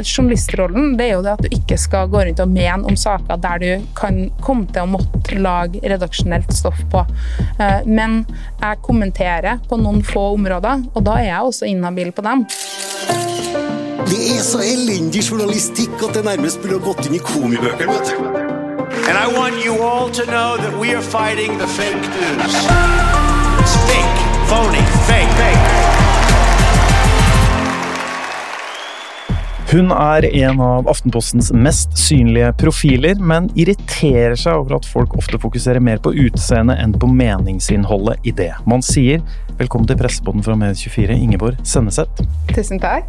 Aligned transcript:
journalistrollen 0.00 0.96
det 0.98 1.08
er 1.08 1.14
jo 1.16 1.24
det 1.24 1.34
at 1.36 1.44
du 1.44 1.56
ikke 1.56 1.78
skal 1.80 2.10
gå 2.12 2.24
rundt 2.26 2.42
og 2.42 2.52
mene 2.52 2.88
om 2.88 2.96
saker 2.98 3.40
der 3.42 3.62
du 3.62 3.86
kan 3.98 4.24
komme 4.42 4.68
til 4.72 4.84
å 4.84 4.92
måtte 4.94 5.38
lage 5.38 5.82
redaksjonelt 5.82 6.52
stoff 6.54 6.80
på. 6.92 7.04
Eh, 7.58 7.84
men 7.86 8.22
jeg 8.60 8.82
kommenterer 8.86 9.60
på 9.68 9.78
noen 9.80 10.02
få 10.06 10.32
områder, 10.36 10.86
og 10.92 11.06
da 11.06 11.18
er 11.20 11.30
jeg 11.30 11.50
også 11.50 11.70
inhabil 11.70 12.12
på 12.14 12.24
dem. 12.26 12.46
Det 14.08 14.20
er 14.34 14.42
så 14.44 14.60
elendig 14.64 15.22
journalistikk 15.28 15.94
at 16.02 16.18
det 16.18 16.24
nærmest 16.26 16.60
burde 16.62 16.82
gått 16.84 17.06
inn 17.06 17.16
i 17.16 17.22
komibøkene. 17.22 17.92
vet 17.92 18.12
du. 18.12 18.42
And 19.08 19.18
I 19.18 19.26
want 19.36 19.64
you 19.64 19.74
all 19.82 20.10
to 20.10 20.24
know 20.26 20.56
that 20.56 20.78
we 20.78 20.94
are 20.94 21.02
fighting 21.02 21.58
the 21.58 21.66
fake 21.66 21.94
news. 21.94 22.54
It's 23.62 23.76
fake, 23.88 24.18
phony, 24.48 24.82
fake, 25.08 25.32
fake. 25.38 25.81
Hun 29.72 29.88
er 29.88 30.26
en 30.36 30.58
av 30.60 30.88
Aftenpostens 30.90 31.46
mest 31.56 31.94
synlige 31.96 32.50
profiler, 32.60 33.16
men 33.16 33.46
irriterer 33.56 34.34
seg 34.36 34.58
over 34.58 34.74
at 34.76 34.84
folk 34.84 35.14
ofte 35.16 35.40
fokuserer 35.40 35.80
mer 35.80 36.02
på 36.04 36.12
utseendet 36.26 36.76
enn 36.82 36.92
på 37.00 37.08
meningsinnholdet 37.08 38.28
i 38.28 38.34
det 38.36 38.50
man 38.68 38.84
sier. 38.84 39.22
Velkommen 39.56 39.88
til 39.88 39.96
pressebåten 39.96 40.44
fra 40.44 40.58
Medie24, 40.60 41.16
Ingeborg 41.16 41.56
Senneset. 41.64 42.20
Tusen 42.52 42.82
takk. 42.84 43.08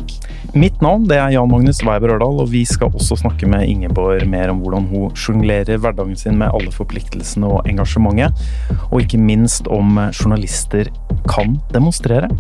Mitt 0.56 0.80
navn 0.86 1.04
det 1.12 1.20
er 1.20 1.36
Jan 1.36 1.52
Magnus 1.52 1.84
Weiber 1.84 2.16
Ørdal, 2.16 2.40
og 2.46 2.54
vi 2.56 2.64
skal 2.70 2.96
også 2.96 3.20
snakke 3.26 3.50
med 3.52 3.68
Ingeborg 3.68 4.24
mer 4.32 4.56
om 4.56 4.64
hvordan 4.64 4.88
hun 4.94 5.12
sjonglerer 5.20 5.84
hverdagen 5.84 6.16
sin 6.16 6.40
med 6.40 6.56
alle 6.56 6.72
forpliktelsene 6.72 7.52
og 7.58 7.68
engasjementet, 7.68 8.40
og 8.88 9.02
ikke 9.04 9.20
minst 9.20 9.68
om 9.68 10.00
journalister 10.16 10.88
kan 11.28 11.60
demonstrere. 11.76 12.32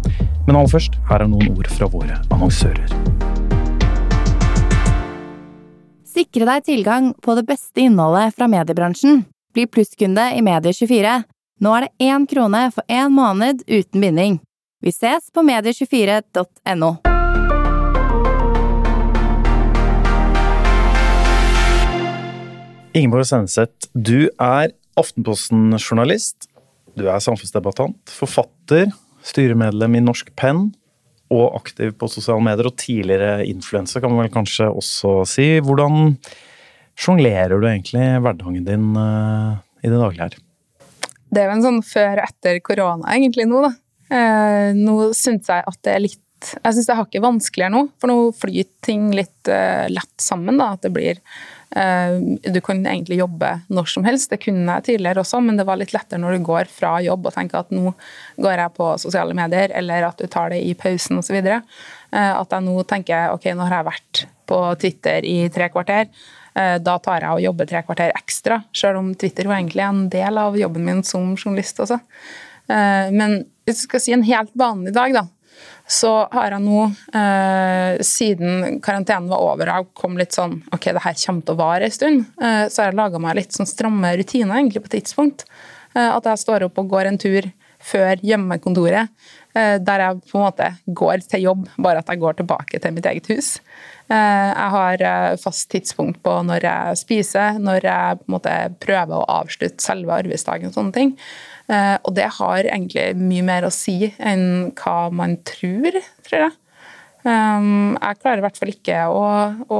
Men 0.47 0.55
aller 0.55 0.77
først, 0.77 0.95
her 1.11 1.27
er 1.27 1.33
noen 1.35 1.57
ord 1.57 1.75
fra 1.75 1.91
våre 1.91 2.23
annonsører. 2.31 3.42
Sikre 6.13 6.45
deg 6.45 6.65
tilgang 6.67 7.07
på 7.25 7.33
det 7.33 7.41
beste 7.47 7.81
innholdet 7.81 8.35
fra 8.35 8.45
mediebransjen. 8.45 9.23
Bli 9.53 9.63
plusskunde 9.65 10.27
i 10.37 10.43
Medie24. 10.45 11.23
Nå 11.65 11.71
er 11.73 11.87
det 11.87 12.05
én 12.05 12.27
krone 12.29 12.67
for 12.75 12.85
én 12.85 13.09
måned 13.15 13.63
uten 13.65 14.03
binding. 14.03 14.35
Vi 14.83 14.93
ses 14.93 15.31
på 15.33 15.41
medie24.no. 15.47 16.91
Ingeborg 22.93 23.25
Senneset, 23.25 23.89
du 23.97 24.29
er 24.37 24.69
Aftenposten-journalist. 24.93 26.45
Du 26.93 27.07
er 27.09 27.25
samfunnsdebattant, 27.25 27.97
forfatter, 28.05 28.93
styremedlem 29.25 29.97
i 29.97 30.05
Norsk 30.05 30.29
Penn 30.37 30.67
og 31.31 31.57
aktiv 31.57 31.93
på 31.97 32.09
sosiale 32.11 32.43
medier, 32.43 32.67
og 32.69 32.77
tidligere 32.79 33.45
influenser, 33.47 34.03
kan 34.03 34.11
man 34.11 34.25
vel 34.25 34.33
kanskje 34.33 34.69
også 34.69 35.21
si. 35.29 35.47
Hvordan 35.63 36.17
sjonglerer 36.99 37.55
du 37.57 37.67
egentlig 37.67 38.03
hverdagen 38.21 38.65
din 38.67 38.89
uh, 38.97 39.61
i 39.81 39.89
det 39.89 39.97
daglige 39.99 40.27
her? 40.27 40.35
Det 41.33 41.41
er 41.41 41.49
jo 41.49 41.55
en 41.55 41.65
sånn 41.65 41.79
før 41.85 42.19
og 42.21 42.27
etter 42.27 42.59
korona 42.65 43.15
egentlig 43.15 43.47
nå, 43.49 43.63
da. 43.65 43.73
Uh, 44.13 44.69
nå 44.77 44.97
syns 45.17 45.49
jeg 45.49 45.65
at 45.65 45.79
det 45.87 45.93
er 45.95 46.03
litt 46.03 46.19
Jeg 46.43 46.75
syns 46.75 46.89
det 46.89 46.95
har 46.99 47.07
ikke 47.07 47.23
vanskeligere 47.23 47.71
nå, 47.73 47.81
for 47.97 48.11
nå 48.11 48.17
flyter 48.35 48.73
ting 48.85 49.07
litt 49.15 49.49
uh, 49.49 49.87
lett 49.89 50.13
sammen. 50.21 50.59
da, 50.59 50.73
at 50.75 50.85
det 50.85 50.91
blir 50.93 51.21
Du 51.73 52.59
kan 52.61 52.83
egentlig 52.85 53.17
jobbe 53.17 53.47
når 53.73 53.87
som 53.89 54.03
helst, 54.05 54.29
det 54.29 54.41
kunne 54.43 54.75
jeg 54.77 54.85
tidligere 54.91 55.23
også, 55.23 55.39
men 55.41 55.57
det 55.57 55.65
var 55.65 55.79
litt 55.81 55.93
lettere 55.95 56.21
når 56.21 56.37
du 56.37 56.43
går 56.45 56.69
fra 56.69 56.91
jobb 57.01 57.25
og 57.25 57.33
tenker 57.33 57.63
at 57.63 57.71
nå 57.73 57.93
går 58.37 58.61
jeg 58.61 58.73
på 58.77 58.89
sosiale 59.01 59.33
medier, 59.37 59.73
eller 59.73 60.05
at 60.05 60.21
du 60.21 60.27
tar 60.29 60.53
det 60.53 60.59
i 60.61 60.75
pausen 60.77 61.17
osv. 61.17 61.39
Eh, 61.41 61.63
at 62.13 62.53
jeg 62.53 62.65
nå 62.67 62.77
tenker 62.85 63.33
ok, 63.33 63.49
nå 63.57 63.65
har 63.65 63.79
jeg 63.79 63.89
vært 63.89 64.23
på 64.53 64.61
Twitter 64.83 65.25
i 65.25 65.37
tre 65.49 65.69
kvarter. 65.73 66.09
Eh, 66.53 66.77
Da 66.77 66.97
tar 67.01 67.25
jeg 67.25 67.39
og 67.39 67.41
jobber 67.47 67.65
tre 67.69 67.81
kvarter 67.87 68.13
ekstra, 68.13 68.61
selv 68.75 69.01
om 69.01 69.13
Twitter 69.15 69.49
var 69.49 69.57
egentlig 69.57 69.87
en 69.87 70.09
del 70.13 70.37
av 70.37 70.57
jobben 70.59 70.85
min 70.85 71.01
som 71.03 71.33
journalist 71.35 71.81
også. 71.81 71.97
Eh, 72.69 73.09
Men 73.09 73.39
hvis 73.65 73.81
du 73.81 73.87
skal 73.87 73.99
si 74.03 74.13
en 74.13 74.27
helt 74.29 74.53
vanlig 74.53 74.93
dag, 74.93 75.13
da, 75.13 75.25
så 75.87 76.11
har 76.31 76.53
jeg 76.55 76.63
nå, 76.63 76.83
eh, 77.13 77.97
siden 78.07 78.79
karantenen 78.81 79.29
var 79.29 79.43
over 79.43 79.69
og 79.69 79.81
jeg 79.81 79.89
kom 79.99 80.15
litt 80.17 80.31
sånn 80.35 80.61
Ok, 80.73 80.87
det 80.95 81.03
her 81.03 81.17
kommer 81.25 81.43
til 81.43 81.55
å 81.55 81.59
vare 81.59 81.89
en 81.89 81.91
stund, 81.97 82.25
eh, 82.41 82.65
så 82.71 82.81
har 82.83 82.91
jeg 82.91 82.99
laga 83.01 83.19
meg 83.19 83.35
litt 83.41 83.51
sånn 83.57 83.69
stramme 83.69 84.13
rutiner 84.17 84.55
egentlig 84.55 84.83
på 84.85 84.93
tidspunkt. 84.95 85.43
Eh, 85.95 86.09
At 86.15 86.23
jeg 86.23 86.41
står 86.45 86.63
opp 86.69 86.79
og 86.79 86.89
går 86.89 87.11
en 87.11 87.17
tur 87.21 87.51
før 87.83 88.15
hjemmekontoret, 88.23 89.09
eh, 89.55 89.77
der 89.77 89.99
jeg 89.99 90.21
på 90.31 90.39
en 90.39 90.45
måte 90.45 90.69
går 90.87 91.27
til 91.27 91.41
jobb, 91.49 91.67
bare 91.77 91.99
at 91.99 92.07
jeg 92.07 92.21
går 92.21 92.37
tilbake 92.39 92.79
til 92.81 92.93
mitt 92.95 93.05
eget 93.05 93.27
hus. 93.27 93.59
Eh, 94.09 94.53
Jeg 94.53 94.69
har 94.71 95.01
eh, 95.01 95.35
fast 95.35 95.69
tidspunkt 95.69 96.21
på 96.23 96.37
når 96.47 96.61
jeg 96.63 96.97
spiser, 96.97 97.59
når 97.59 97.83
jeg 97.83 98.19
på 98.19 98.29
en 98.29 98.35
måte 98.39 98.55
prøver 98.79 99.19
å 99.19 99.41
avslutte 99.41 99.83
selve 99.83 100.15
arbeidsdagen 100.15 100.71
og 100.71 100.73
sånne 100.77 100.93
ting. 100.93 101.17
Eh, 101.71 101.95
Og 102.03 102.11
det 102.15 102.27
har 102.39 102.65
egentlig 102.65 103.13
mye 103.19 103.45
mer 103.45 103.67
å 103.67 103.71
si 103.73 104.11
enn 104.19 104.73
hva 104.79 105.09
man 105.13 105.37
tror, 105.47 106.01
tror 106.27 106.47
jeg. 106.47 106.57
Um, 107.23 107.95
jeg 107.95 108.17
klarer 108.19 108.41
i 108.41 108.43
hvert 108.43 108.57
fall 108.59 108.71
ikke 108.73 108.97
å, 109.07 109.27
å 109.71 109.79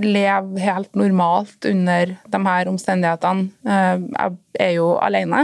leve 0.00 0.62
helt 0.64 0.94
normalt 0.96 1.66
under 1.68 2.14
de 2.24 2.40
her 2.46 2.70
omstendighetene. 2.70 3.50
Uh, 3.68 4.06
jeg 4.16 4.38
er 4.64 4.72
jo 4.78 4.94
alene, 4.96 5.42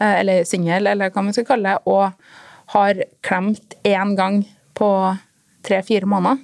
uh, 0.00 0.16
eller 0.16 0.42
singel, 0.50 0.90
eller 0.90 1.14
hva 1.14 1.22
man 1.22 1.36
skal 1.36 1.46
kalle 1.46 1.76
det, 1.76 1.86
og 1.86 2.74
har 2.74 3.04
klemt 3.22 3.78
én 3.86 4.16
gang 4.18 4.40
på 4.74 4.90
tre-fire 5.62 6.10
måneder. 6.10 6.42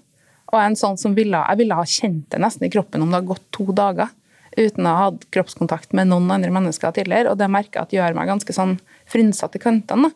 Og 0.55 0.61
en 0.63 0.79
sånn 0.79 1.01
som 1.01 1.19
ville, 1.19 1.41
jeg 1.51 1.65
ville 1.65 1.81
ha 1.81 1.89
kjent 1.89 2.29
det 2.31 2.39
nesten 2.45 2.69
i 2.69 2.71
kroppen 2.71 3.03
om 3.03 3.11
det 3.11 3.19
har 3.19 3.33
gått 3.35 3.49
to 3.57 3.67
dager 3.75 4.15
uten 4.57 4.87
å 4.87 4.95
ha 4.95 5.09
hatt 5.09 5.27
kroppskontakt 5.35 5.93
med 5.97 6.11
noen 6.11 6.31
andre 6.31 6.53
mennesker 6.55 6.95
tidligere. 6.95 7.33
Og 7.33 7.39
det 7.41 7.51
merker 7.51 7.81
jeg 7.81 7.89
at 7.89 7.97
gjør 7.97 8.17
meg 8.19 8.31
ganske 8.31 8.55
sånn 8.57 8.77
frynsete 9.11 9.61
i 9.61 9.65
kantene. 9.65 10.13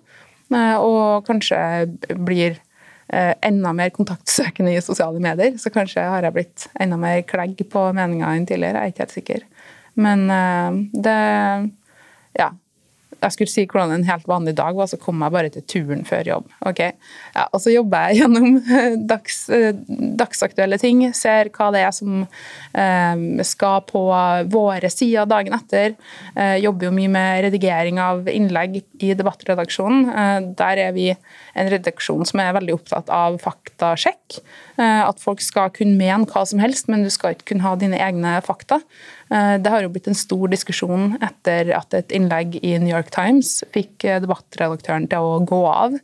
Eh, 0.54 0.76
Og 0.78 1.26
kanskje 1.26 1.58
blir 2.16 2.58
eh, 3.12 3.34
enda 3.42 3.72
mer 3.72 3.90
kontaktsøkende 3.90 4.76
i 4.76 4.84
sosiale 4.84 5.20
medier. 5.20 5.58
Så 5.58 5.72
kanskje 5.74 6.06
har 6.06 6.22
jeg 6.22 6.36
blitt 6.36 6.68
enda 6.80 6.96
mer 7.00 7.22
klegg 7.22 7.58
på 7.70 7.88
meninga 7.96 8.34
enn 8.36 8.46
tidligere. 8.48 8.84
Jeg 8.84 8.92
er 8.92 8.94
ikke 8.94 9.06
helt 9.06 9.18
sikker. 9.18 9.44
Men 9.96 10.30
eh, 10.30 10.80
det 11.02 11.20
Ja. 12.38 12.52
Jeg 13.18 13.34
skulle 13.34 13.50
si 13.50 13.64
hvordan 13.66 13.92
en 13.96 14.06
helt 14.06 14.28
vanlig 14.30 14.54
dag 14.58 14.76
var, 14.78 14.86
så 14.90 14.98
kom 15.00 15.22
jeg 15.24 15.34
bare 15.34 15.50
til 15.54 15.64
turen 15.66 16.04
før 16.06 16.28
jobb. 16.32 16.52
Okay? 16.70 16.94
ja, 17.34 17.46
Og 17.52 17.62
så 17.64 17.72
jobber 17.74 18.08
jeg 18.08 18.18
gjennom 18.22 18.60
eh, 18.60 18.94
dags, 19.10 19.40
eh, 19.54 19.72
dagsaktuelle 20.20 20.78
ting, 20.80 21.02
ser 21.16 21.50
hva 21.54 21.70
det 21.74 21.82
er 21.86 21.94
som 21.96 22.22
eh, 22.22 23.42
skal 23.46 23.82
på 23.88 24.04
våre 24.52 24.92
sider 24.92 25.28
dagen 25.30 25.56
etter. 25.58 25.96
Eh, 26.36 26.56
jobber 26.62 26.88
jo 26.88 26.94
mye 26.94 27.12
med 27.12 27.44
redigering 27.48 28.00
av 28.02 28.30
innlegg 28.30 28.80
i 29.02 29.12
debattredaksjonen. 29.18 30.08
Eh, 30.08 30.38
der 30.58 30.84
er 30.86 30.94
vi 30.96 31.10
en 31.12 31.72
redaksjon 31.74 32.26
som 32.28 32.42
er 32.44 32.54
veldig 32.56 32.78
opptatt 32.78 33.10
av 33.12 33.40
faktasjekk. 33.42 34.40
Eh, 34.78 35.02
at 35.02 35.18
folk 35.18 35.40
skal 35.42 35.72
kunne 35.74 35.98
mene 35.98 36.28
hva 36.30 36.44
som 36.46 36.60
helst, 36.62 36.86
men 36.90 37.02
du 37.02 37.10
skal 37.10 37.34
ikke 37.34 37.50
kunne 37.52 37.66
ha 37.66 37.74
dine 37.78 37.98
egne 37.98 38.36
fakta. 38.46 38.78
Eh, 39.26 39.58
Det 39.58 39.70
har 39.72 39.82
jo 39.82 39.90
blitt 39.90 40.06
en 40.06 40.18
stor 40.18 40.46
diskusjon 40.48 41.18
etter 41.18 41.74
at 41.74 41.94
et 41.94 42.14
innlegg 42.14 42.60
i 42.62 42.78
New 42.78 42.94
York 42.94 43.10
Times 43.10 43.64
fikk 43.74 44.04
eh, 44.04 44.20
debattredaktøren 44.22 45.08
til 45.10 45.18
å 45.18 45.40
gå 45.42 45.62
av. 45.66 45.98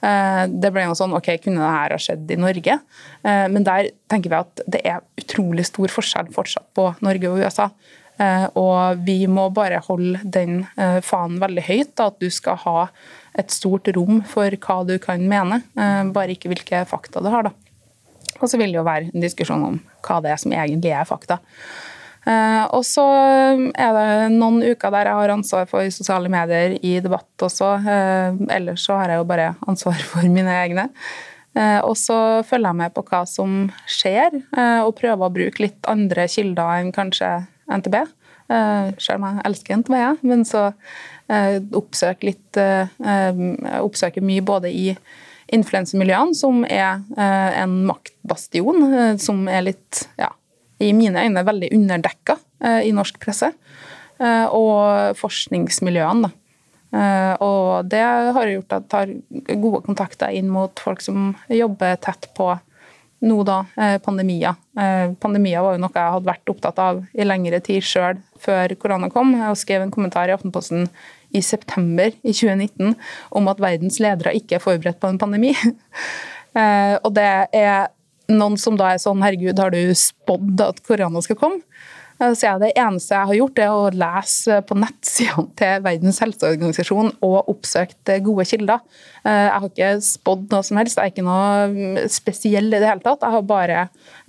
Det 0.00 0.70
ble 0.72 0.86
jo 0.86 0.94
sånn 0.96 1.12
OK, 1.12 1.26
kunne 1.44 1.60
det 1.60 1.72
her 1.74 1.92
ha 1.92 1.98
skjedd 2.00 2.30
i 2.32 2.38
Norge? 2.40 2.78
Men 3.20 3.66
der 3.66 3.90
tenker 4.08 4.32
vi 4.32 4.38
at 4.38 4.62
det 4.64 4.80
er 4.88 5.02
utrolig 5.20 5.66
stor 5.68 5.92
forskjell 5.92 6.30
fortsatt 6.32 6.70
på 6.72 6.86
Norge 7.04 7.28
og 7.28 7.42
USA. 7.44 7.66
Og 8.56 9.04
vi 9.04 9.26
må 9.28 9.50
bare 9.52 9.82
holde 9.84 10.24
den 10.24 10.62
fanen 11.04 11.36
veldig 11.44 11.66
høyt, 11.68 12.00
at 12.00 12.16
du 12.16 12.30
skal 12.32 12.56
ha 12.64 12.88
et 13.36 13.52
stort 13.52 13.92
rom 13.92 14.22
for 14.24 14.56
hva 14.56 14.86
du 14.88 14.96
kan 15.04 15.20
mene, 15.20 15.66
bare 15.76 16.32
ikke 16.32 16.54
hvilke 16.54 16.86
fakta 16.88 17.20
du 17.20 17.28
har. 17.28 17.50
da. 17.50 17.69
Og 18.40 18.50
så 18.50 18.60
vil 18.60 18.72
det 18.72 18.80
jo 18.80 18.86
være 18.86 19.10
en 19.12 19.24
diskusjon 19.24 19.64
om 19.66 19.80
hva 20.06 20.20
det 20.24 20.34
er 20.34 20.40
som 20.40 20.52
egentlig 20.56 20.92
er 20.96 21.08
fakta. 21.08 21.40
Eh, 22.28 22.64
og 22.76 22.84
så 22.84 23.04
er 23.72 23.96
det 23.96 24.08
noen 24.34 24.60
uker 24.60 24.92
der 24.92 25.08
jeg 25.08 25.20
har 25.22 25.32
ansvar 25.32 25.68
for 25.70 25.88
sosiale 25.94 26.28
medier 26.32 26.76
i 26.84 26.98
debatt 27.00 27.46
også. 27.46 27.72
Eh, 27.80 28.40
ellers 28.56 28.84
så 28.86 28.98
har 29.00 29.12
jeg 29.12 29.22
jo 29.22 29.28
bare 29.30 29.52
ansvar 29.68 30.00
for 30.12 30.28
mine 30.28 30.56
egne. 30.62 30.88
Eh, 31.58 31.80
og 31.82 31.96
så 31.98 32.16
følger 32.46 32.68
jeg 32.68 32.80
med 32.82 32.94
på 32.94 33.04
hva 33.08 33.24
som 33.26 33.62
skjer, 33.90 34.36
eh, 34.38 34.80
og 34.84 34.94
prøver 35.00 35.26
å 35.26 35.34
bruke 35.34 35.64
litt 35.64 35.88
andre 35.90 36.28
kilder 36.30 36.76
enn 36.78 36.92
kanskje 36.94 37.32
NTB. 37.70 37.96
Eh, 38.50 38.92
selv 38.98 39.18
om 39.18 39.26
jeg 39.28 39.46
elsker 39.48 39.80
NTB, 39.80 39.96
men 40.26 40.44
så 40.46 40.68
eh, 41.30 41.58
oppsøker 41.78 42.30
litt 42.32 42.60
eh, 42.60 42.90
eh, 43.02 43.42
Oppsøker 43.80 44.24
mye 44.26 44.44
både 44.46 44.70
i 44.74 44.88
influensemiljøene, 45.54 46.36
som 46.38 46.64
er 46.66 47.00
eh, 47.16 47.62
en 47.62 47.80
maktbastion, 47.88 48.84
eh, 48.90 49.14
som 49.22 49.46
er 49.50 49.64
litt, 49.70 50.04
ja, 50.20 50.30
i 50.80 50.92
mine 50.96 51.26
øyne 51.26 51.44
veldig 51.46 51.72
underdekka 51.76 52.38
eh, 52.64 52.82
i 52.88 52.92
norsk 52.96 53.20
presse. 53.22 53.54
Og 54.20 55.16
forskningsmiljøene, 55.16 56.28
da. 56.28 56.40
Eh, 56.90 57.34
og 57.38 57.86
det 57.86 58.02
har 58.02 58.50
gjort 58.50 58.74
at 58.74 58.94
jeg 58.96 59.20
har 59.46 59.60
gode 59.62 59.82
kontakter 59.86 60.34
inn 60.34 60.50
mot 60.50 60.82
folk 60.82 61.02
som 61.04 61.36
jobber 61.46 61.94
tett 62.02 62.26
på 62.34 62.50
nå 63.20 63.36
da 63.46 63.60
eh, 63.76 63.98
pandemier. 64.02 64.56
Eh, 64.74 65.12
pandemier 65.22 65.62
var 65.62 65.76
jo 65.76 65.84
noe 65.84 65.94
jeg 65.94 66.14
hadde 66.16 66.30
vært 66.32 66.52
opptatt 66.52 66.82
av 66.82 67.02
i 67.14 67.26
lengre 67.26 67.60
tid 67.62 67.84
sjøl 67.86 68.18
før 68.42 68.74
korona 68.80 69.10
kom. 69.12 69.36
Jeg 69.38 69.60
skrev 69.60 69.84
en 69.84 69.94
kommentar 69.94 70.30
i 70.30 70.34
Aftenposten 70.34 70.88
i 71.36 71.42
september 71.44 72.12
i 72.22 72.34
2019 72.34 72.96
om 73.38 73.48
at 73.52 73.62
verdens 73.62 74.00
ledere 74.02 74.34
ikke 74.38 74.58
er 74.58 74.64
forberedt 74.64 75.00
på 75.02 75.10
en 75.10 75.20
pandemi. 75.20 75.54
og 77.04 77.10
det 77.16 77.30
er 77.56 77.90
noen 78.30 78.58
som 78.60 78.76
da 78.78 78.92
er 78.94 79.02
sånn 79.02 79.22
herregud, 79.24 79.58
har 79.58 79.74
du 79.74 79.94
spådd 79.96 80.62
at 80.64 80.84
korona 80.86 81.22
skal 81.24 81.38
komme? 81.38 81.64
Så 82.20 82.44
jeg, 82.44 82.60
det 82.60 82.74
eneste 82.76 83.14
jeg 83.14 83.28
har 83.30 83.36
gjort, 83.38 83.60
er 83.62 83.70
å 83.72 83.92
lese 83.96 84.58
på 84.68 84.76
nettsidene 84.76 85.54
til 85.56 85.84
Verdens 85.86 86.18
helseorganisasjon 86.20 87.14
og 87.24 87.48
oppsøkt 87.48 88.12
gode 88.26 88.44
kilder. 88.50 88.82
Eh, 89.24 89.46
jeg 89.46 89.54
har 89.54 89.68
ikke 89.70 89.88
spådd 90.04 90.52
noe 90.52 90.66
som 90.66 90.80
helst, 90.82 90.98
jeg 91.00 91.08
er 91.08 91.14
ikke 91.14 91.24
noe 91.24 91.70
mm, 91.72 91.96
spesiell 92.12 92.68
i 92.68 92.76
det 92.76 92.90
hele 92.90 93.04
tatt. 93.06 93.24
Jeg 93.24 93.36
har 93.38 93.46
bare 93.48 93.78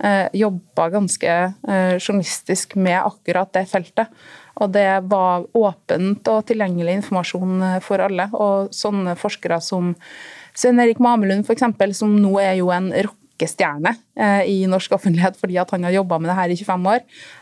eh, 0.00 0.24
jobba 0.40 0.88
ganske 0.94 1.34
eh, 1.52 1.92
journalistisk 1.98 2.78
med 2.80 2.96
akkurat 3.02 3.52
det 3.58 3.66
feltet. 3.68 4.24
Og 4.60 4.74
det 4.74 4.88
var 5.08 5.46
åpent 5.56 6.28
og 6.28 6.44
tilgjengelig 6.50 6.98
informasjon 7.00 7.80
for 7.84 8.04
alle. 8.04 8.28
Og 8.36 8.74
sånne 8.76 9.16
forskere 9.18 9.60
som 9.64 9.94
Svein 10.52 10.82
Erik 10.82 11.00
Mamelund, 11.00 11.46
f.eks., 11.48 11.96
som 11.96 12.12
nå 12.20 12.36
er 12.42 12.58
jo 12.60 12.68
en 12.74 12.90
rock 12.92 13.18
rockestjerne 13.42 13.94
eh, 14.16 14.44
i 14.48 14.66
norsk 14.66 14.92
offentlighet 14.92 15.36
fordi 15.40 15.58
han 15.58 15.84
har 15.84 15.92
jobba 15.92 16.18
med 16.18 16.30
det 16.30 16.36
her 16.36 16.50
i 16.50 16.56
25 16.56 16.86
år. 16.86 17.00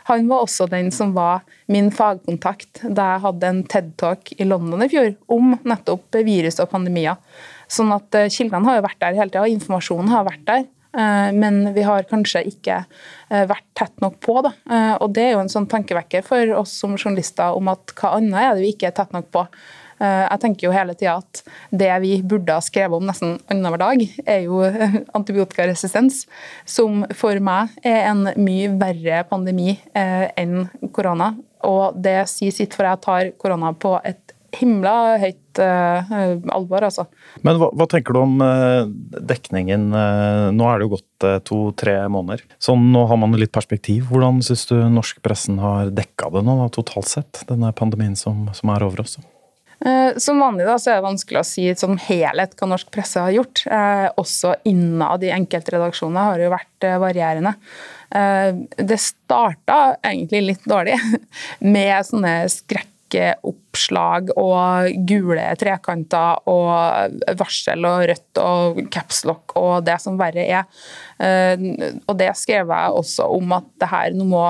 Han 0.09 0.27
var 0.27 0.41
også 0.41 0.67
den 0.69 0.91
som 0.91 1.13
var 1.13 1.41
min 1.67 1.91
fagkontakt 1.91 2.81
da 2.83 3.13
jeg 3.13 3.23
hadde 3.25 3.47
en 3.47 3.63
TED-talk 3.63 4.33
i 4.39 4.45
London 4.45 4.83
i 4.83 4.89
fjor 4.89 5.13
om 5.27 5.57
nettopp 5.63 6.15
virus 6.25 6.59
og 6.59 6.69
pandemier. 6.71 7.17
Sånn 7.67 7.91
at 7.91 8.13
eh, 8.15 8.29
Kildene 8.29 8.67
har 8.67 8.79
jo 8.79 8.87
vært 8.87 9.01
der 9.01 9.17
hele 9.17 9.29
tida, 9.29 9.45
og 9.45 9.55
informasjonen 9.55 10.11
har 10.11 10.27
vært 10.27 10.45
der. 10.47 10.65
Eh, 10.91 11.29
men 11.33 11.61
vi 11.75 11.85
har 11.87 12.07
kanskje 12.09 12.45
ikke 12.51 12.83
vært 13.31 13.67
tett 13.79 14.01
nok 14.03 14.17
på. 14.19 14.41
Da. 14.43 14.49
Og 14.99 15.13
Det 15.15 15.23
er 15.23 15.29
jo 15.37 15.43
en 15.45 15.51
sånn 15.51 15.69
tankevekker 15.71 16.25
for 16.27 16.49
oss 16.57 16.73
som 16.81 16.97
journalister 16.97 17.55
om 17.55 17.69
at 17.71 17.93
hva 17.95 18.17
annet 18.17 18.41
er 18.41 18.57
det 18.57 18.65
vi 18.65 18.73
ikke 18.75 18.89
er 18.89 18.97
tett 18.97 19.15
nok 19.15 19.29
på. 19.31 19.45
Eh, 20.01 20.23
jeg 20.25 20.41
tenker 20.41 20.67
jo 20.67 20.73
hele 20.73 20.95
tida 20.97 21.19
at 21.19 21.43
det 21.83 21.91
vi 22.01 22.15
burde 22.25 22.55
ha 22.55 22.63
skrevet 22.63 22.97
om 22.97 23.05
nesten 23.05 23.35
annenhver 23.51 23.81
dag, 23.83 24.03
er 24.25 24.45
jo 24.47 24.63
antibiotikaresistens, 25.17 26.25
som 26.65 27.05
for 27.17 27.37
meg 27.43 27.75
er 27.85 28.07
en 28.09 28.25
mye 28.41 28.71
verre 28.81 29.23
pandemi 29.29 29.75
eh, 29.93 30.27
enn 30.41 30.65
korona. 30.95 31.33
Og 31.67 31.97
det 32.01 32.23
sier 32.31 32.53
sitt, 32.55 32.73
for 32.73 32.89
jeg 32.89 33.03
tar 33.05 33.33
korona 33.41 33.75
på 33.77 33.97
et 34.07 34.33
himla 34.57 35.17
høyt 35.21 35.61
uh, 35.61 36.13
alvor, 36.53 36.85
altså. 36.87 37.05
Men 37.45 37.59
hva, 37.61 37.71
hva, 37.75 37.87
tenker 37.91 38.15
du 38.15 38.21
om 38.21 38.37
uh, 38.43 38.87
dekningen? 39.31 39.89
Uh, 39.93 40.47
nå 40.55 40.67
er 40.67 40.79
det 40.79 40.87
jo 40.87 40.93
gått 40.95 41.27
to-tre 41.47 41.97
måneder. 42.11 42.43
Så 42.61 42.75
nå 42.79 43.05
har 43.09 43.19
man 43.21 43.37
litt 43.39 43.53
perspektiv. 43.55 44.07
Hvordan 44.09 44.41
syns 44.45 44.65
du 44.71 44.77
norsk 44.91 45.21
pressen 45.25 45.61
har 45.61 45.93
dekka 45.95 46.31
det 46.35 46.45
nå, 46.47 46.57
da, 46.63 46.71
totalt 46.73 47.11
sett? 47.11 47.43
Denne 47.49 47.73
pandemien 47.77 48.17
som, 48.19 48.47
som 48.57 48.73
er 48.73 48.87
over 48.87 49.05
oss? 49.05 49.19
Eh, 49.85 50.17
som 50.17 50.39
vanlig 50.39 50.65
da, 50.67 50.75
så 50.77 50.91
er 50.91 50.99
det 50.99 51.07
vanskelig 51.07 51.39
å 51.39 51.47
si 51.47 51.63
som 51.77 51.95
helhet 51.97 52.53
hva 52.59 52.67
norsk 52.69 52.91
presse 52.93 53.21
har 53.23 53.33
gjort. 53.33 53.63
Eh, 53.65 54.07
også 54.21 54.53
innad 54.69 55.25
i 55.25 55.31
enkeltredaksjoner 55.33 56.27
har 56.27 56.37
det 56.37 56.45
jo 56.45 56.53
vært 56.53 56.87
eh, 56.87 56.99
varierende. 57.01 57.55
Det 58.11 58.97
starta 58.99 59.95
egentlig 60.03 60.41
litt 60.43 60.65
dårlig, 60.67 60.97
med 61.75 62.03
sånne 62.03 62.33
skrekkoppslag 63.11 64.31
og 64.39 65.05
gule 65.07 65.43
trekanter 65.59 66.41
og 66.49 67.19
varsel 67.39 67.85
og 67.87 68.07
rødt 68.11 68.41
og 68.41 68.81
capslock 68.93 69.55
og 69.59 69.85
det 69.87 69.99
som 70.01 70.19
verre 70.19 70.45
er. 70.45 70.65
Og 72.07 72.17
det 72.17 72.31
skrev 72.39 72.71
jeg 72.71 72.97
også 73.01 73.27
om 73.35 73.57
at 73.57 73.67
det 73.81 73.91
her, 73.91 74.15
nå 74.15 74.27
må 74.31 74.45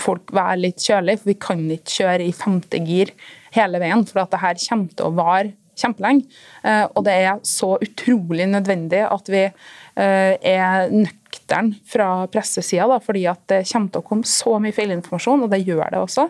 folk 0.00 0.32
være 0.34 0.60
litt 0.60 0.82
kjølige, 0.84 1.22
for 1.22 1.30
vi 1.30 1.38
kan 1.40 1.64
ikke 1.72 1.96
kjøre 1.96 2.26
i 2.26 2.36
femte 2.36 2.82
gir 2.84 3.14
hele 3.56 3.80
veien. 3.80 4.04
For 4.08 4.24
at 4.24 4.34
det 4.34 4.42
her 4.42 4.60
kommer 4.66 4.92
til 4.92 5.08
å 5.08 5.16
vare 5.16 5.54
kjempelenge. 5.78 6.26
Eh, 6.64 6.84
og 6.92 7.06
det 7.06 7.14
er 7.24 7.40
så 7.46 7.74
utrolig 7.82 8.48
nødvendig 8.50 9.02
at 9.06 9.30
vi 9.32 9.44
eh, 9.46 10.34
er 10.36 10.92
nøkterne 10.92 11.78
fra 11.88 12.26
pressesida, 12.32 12.98
fordi 13.02 13.24
at 13.30 13.42
det 13.50 13.62
kommer 13.70 13.92
til 13.92 14.02
å 14.02 14.08
komme 14.10 14.28
så 14.28 14.58
mye 14.62 14.76
feilinformasjon, 14.76 15.46
og 15.46 15.52
det 15.52 15.62
gjør 15.64 15.86
det 15.94 16.02
også. 16.02 16.28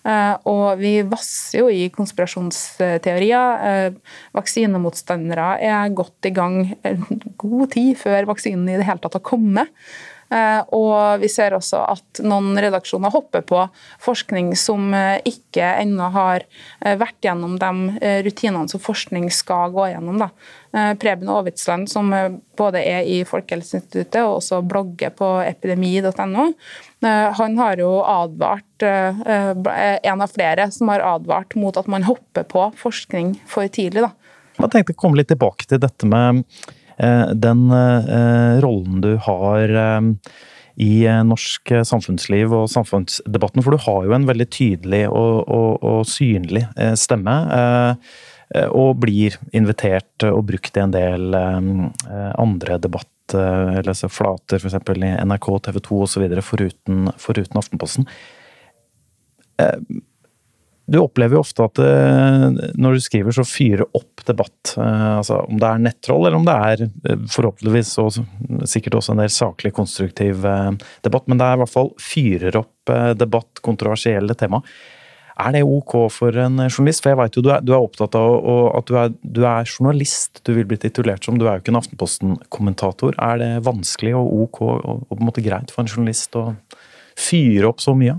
Eh, 0.00 0.34
og 0.48 0.80
vi 0.80 0.94
vasser 1.04 1.60
jo 1.60 1.72
i 1.72 1.88
konspirasjonsteorier. 1.94 3.96
Vaksinemotstandere 4.36 5.50
er 5.60 5.96
godt 5.96 6.30
i 6.30 6.34
gang 6.36 6.62
god 7.40 7.74
tid 7.74 7.98
før 8.00 8.30
vaksinen 8.30 8.68
i 8.68 8.78
det 8.80 8.88
hele 8.88 9.02
tatt 9.02 9.18
har 9.18 9.26
kommet. 9.26 9.72
Eh, 10.30 10.60
og 10.76 11.18
vi 11.24 11.28
ser 11.30 11.56
også 11.56 11.80
at 11.90 12.20
noen 12.22 12.54
redaksjoner 12.62 13.10
hopper 13.10 13.42
på 13.46 13.64
forskning 14.02 14.52
som 14.58 14.92
eh, 14.94 15.18
ikke 15.26 15.72
ennå 15.82 16.10
har 16.14 16.44
eh, 16.84 16.94
vært 17.00 17.18
gjennom 17.26 17.56
de 17.58 18.12
rutinene 18.22 18.70
som 18.70 18.82
forskning 18.82 19.26
skal 19.34 19.74
gå 19.74 19.88
gjennom. 19.90 20.22
Da. 20.22 20.30
Preben 21.02 21.26
Aavitsland, 21.32 21.88
som 21.90 22.12
både 22.54 22.78
er 22.86 23.08
i 23.10 23.16
Folkehelseinstituttet 23.26 24.20
og 24.22 24.36
også 24.36 24.60
blogger 24.62 25.10
på 25.18 25.30
epidemi.no, 25.42 26.44
han 27.02 27.56
har 27.58 27.80
jo 27.82 27.88
advart, 28.06 28.84
en 28.86 30.22
av 30.22 30.30
flere 30.30 30.68
som 30.70 30.92
har 30.92 31.02
advart 31.02 31.56
mot 31.58 31.74
at 31.74 31.90
man 31.90 32.06
hopper 32.06 32.46
på 32.46 32.68
forskning 32.78 33.34
for 33.50 33.66
tidlig. 33.66 34.06
Da. 34.06 34.12
Jeg 34.60 34.74
tenkte 34.76 34.94
å 34.94 35.00
komme 35.02 35.18
litt 35.18 35.32
tilbake 35.32 35.66
til 35.66 35.82
dette 35.82 36.06
med 36.06 36.44
den 37.00 37.60
eh, 37.72 38.60
rollen 38.64 39.00
du 39.04 39.14
har 39.26 39.74
eh, 39.82 40.00
i 40.80 40.94
norsk 41.26 41.72
samfunnsliv 41.84 42.52
og 42.56 42.70
samfunnsdebatten, 42.72 43.62
for 43.64 43.74
du 43.74 43.84
har 43.84 44.06
jo 44.06 44.16
en 44.16 44.26
veldig 44.28 44.46
tydelig 44.52 45.02
og, 45.08 45.42
og, 45.44 45.82
og 45.84 46.06
synlig 46.08 46.62
stemme. 46.96 47.34
Og 48.72 48.94
blir 49.02 49.36
invitert 49.52 50.24
og 50.24 50.46
brukt 50.48 50.78
i 50.78 50.82
en 50.82 50.94
del 50.94 51.36
andre 51.36 52.78
debatt 52.80 53.34
eller 53.36 54.08
flater, 54.08 54.56
f.eks. 54.56 54.78
i 54.96 55.12
NRK, 55.28 55.50
TV 55.68 55.82
2 55.90 56.00
osv., 56.06 56.24
foruten, 56.48 57.12
foruten 57.20 57.60
Aftenposten. 57.60 58.08
Du 60.90 60.98
opplever 60.98 61.38
jo 61.38 61.44
ofte 61.44 61.62
at 61.68 61.78
eh, 61.84 62.46
når 62.80 62.96
du 62.96 63.02
skriver, 63.04 63.34
så 63.34 63.46
fyrer 63.46 63.86
opp 63.94 64.24
debatt. 64.26 64.72
Eh, 64.74 65.10
altså 65.20 65.38
om 65.44 65.58
det 65.60 65.68
er 65.68 65.82
nettroll, 65.84 66.24
eller 66.26 66.38
om 66.40 66.46
det 66.48 66.56
er 66.56 66.86
eh, 66.86 67.26
forhåpentligvis 67.30 67.92
og 68.02 68.16
sikkert 68.68 68.98
også 68.98 69.14
en 69.14 69.22
del 69.22 69.30
saklig, 69.30 69.70
konstruktiv 69.76 70.42
debatt. 71.04 71.28
Men 71.30 71.38
det 71.38 71.46
er 71.46 71.58
i 71.58 71.60
hvert 71.62 71.74
fall 71.74 71.92
fyrer 72.02 72.58
opp 72.58 72.94
debatt, 73.20 73.62
kontroversielle 73.62 74.34
tema. 74.34 74.58
Er 75.40 75.54
det 75.54 75.60
ok 75.62 75.94
for 76.12 76.36
en 76.42 76.58
journalist? 76.66 77.04
For 77.04 77.12
jeg 77.12 77.20
vet 77.20 77.38
jo 77.38 77.44
du 77.46 77.52
er, 77.54 77.62
du 77.62 77.70
er 77.72 77.84
opptatt 77.84 78.16
av 78.18 78.48
at 78.80 78.90
du 78.90 78.96
er, 78.98 79.12
du 79.22 79.40
er, 79.46 79.70
journalist. 79.70 80.42
Du 80.44 80.50
vil 80.56 80.66
bli 80.68 80.80
titulert 80.82 81.24
som. 81.24 81.38
Du 81.38 81.46
er 81.46 81.54
jo 81.54 81.62
ikke 81.62 81.72
en 81.72 81.80
Aftenposten-kommentator. 81.80 83.14
Er 83.14 83.38
det 83.40 83.52
vanskelig 83.68 84.16
og 84.18 84.34
ok 84.48 84.60
og, 84.66 85.06
og 85.06 85.14
på 85.14 85.20
en 85.20 85.30
måte 85.30 85.46
greit 85.46 85.70
for 85.72 85.84
en 85.84 85.92
journalist 85.92 86.34
å 86.36 86.48
fyre 87.14 87.70
opp 87.70 87.80
så 87.84 87.94
mye? 87.96 88.18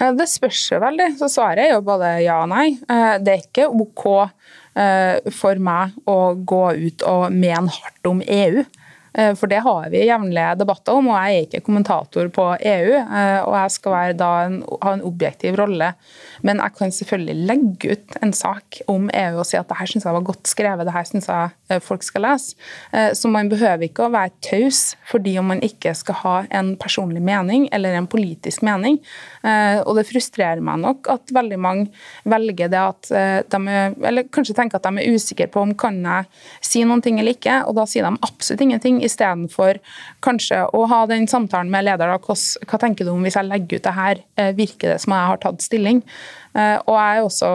Eh, 0.00 0.12
det 0.16 0.28
spørs 0.30 0.64
jo 0.72 0.80
veldig. 0.82 1.12
Så 1.20 1.30
svaret 1.32 1.66
er 1.66 1.74
jo 1.74 1.84
både 1.86 2.16
ja 2.24 2.40
og 2.44 2.50
nei. 2.52 2.68
Eh, 2.76 3.12
det 3.22 3.34
er 3.34 3.44
ikke 3.44 3.68
OK 3.68 4.06
eh, 4.16 5.30
for 5.34 5.62
meg 5.62 5.96
å 6.08 6.34
gå 6.36 6.64
ut 6.88 7.06
og 7.08 7.28
mene 7.34 7.72
hardt 7.72 8.12
om 8.12 8.24
EU. 8.24 8.66
For 9.16 9.48
det 9.48 9.62
har 9.64 9.86
vi 9.88 10.02
jevnlige 10.04 10.58
debatter 10.60 10.98
om, 10.98 11.06
og 11.08 11.14
jeg 11.16 11.36
er 11.38 11.44
ikke 11.46 11.62
kommentator 11.64 12.26
på 12.28 12.44
EU. 12.60 12.90
Og 13.46 13.54
jeg 13.56 13.72
skal 13.72 13.94
en, 14.10 14.58
ha 14.82 14.92
en 14.92 15.04
objektiv 15.08 15.56
rolle 15.56 15.88
men 16.44 16.60
jeg 16.60 16.74
kan 16.76 16.92
selvfølgelig 16.92 17.46
legge 17.48 17.96
ut 17.96 18.16
en 18.22 18.32
sak 18.36 18.80
om 18.92 19.08
EU 19.08 19.40
og 19.40 19.46
si 19.48 19.58
at 19.58 19.68
det 19.70 19.78
her 19.78 19.90
syns 19.90 20.06
jeg 20.06 20.16
var 20.16 20.26
godt 20.26 20.50
skrevet, 20.50 20.86
det 20.86 20.94
her 20.94 21.06
jeg 21.06 21.52
folk 21.82 22.04
skal 22.06 22.24
lese. 22.26 22.56
Eh, 22.92 23.12
så 23.16 23.30
man 23.30 23.50
behøver 23.50 23.88
ikke 23.88 24.06
å 24.06 24.12
være 24.14 24.34
taus 24.44 24.94
fordi 25.08 25.36
om 25.40 25.50
man 25.50 25.62
ikke 25.64 25.94
skal 25.98 26.18
ha 26.22 26.34
en 26.54 26.74
personlig 26.80 27.22
mening 27.24 27.66
eller 27.74 27.96
en 27.96 28.08
politisk 28.10 28.64
mening. 28.66 28.98
Eh, 29.42 29.80
og 29.82 29.96
det 29.98 30.06
frustrerer 30.08 30.62
meg 30.64 30.80
nok 30.84 31.10
at 31.12 31.34
veldig 31.34 31.58
mange 31.62 31.88
velger 32.28 32.70
det 32.72 32.82
at 32.82 33.10
de 33.50 33.60
er, 33.70 33.94
eller 34.08 34.26
kanskje 34.34 34.56
tenker 34.56 34.78
at 34.78 34.86
de 34.86 35.02
er 35.02 35.16
usikre 35.16 35.48
på 35.50 35.62
om 35.62 35.74
kan 35.78 35.98
jeg 36.02 36.28
si 36.64 36.82
noen 36.86 37.02
ting 37.04 37.20
eller 37.20 37.36
ikke, 37.36 37.60
og 37.68 37.76
da 37.78 37.86
sier 37.88 38.06
de 38.06 38.24
absolutt 38.26 38.62
ingenting, 38.64 38.98
istedenfor 39.04 39.80
kanskje 40.24 40.62
å 40.74 40.84
ha 40.90 41.02
den 41.10 41.28
samtalen 41.30 41.70
med 41.72 41.86
leder. 41.86 42.14
Hva, 42.22 42.36
hva 42.36 42.80
tenker 42.82 43.06
du 43.06 43.12
om 43.12 43.26
hvis 43.26 43.38
jeg 43.38 43.48
legger 43.48 43.80
ut 43.80 43.86
det 43.86 43.94
her, 43.96 44.24
virker 44.56 44.94
det 44.94 44.98
som 45.02 45.14
jeg 45.16 45.30
har 45.32 45.40
tatt 45.42 45.64
stilling? 45.64 46.02
Eh, 46.56 46.78
og 46.86 46.96
jeg 46.96 47.18
er 47.18 47.26
også 47.26 47.48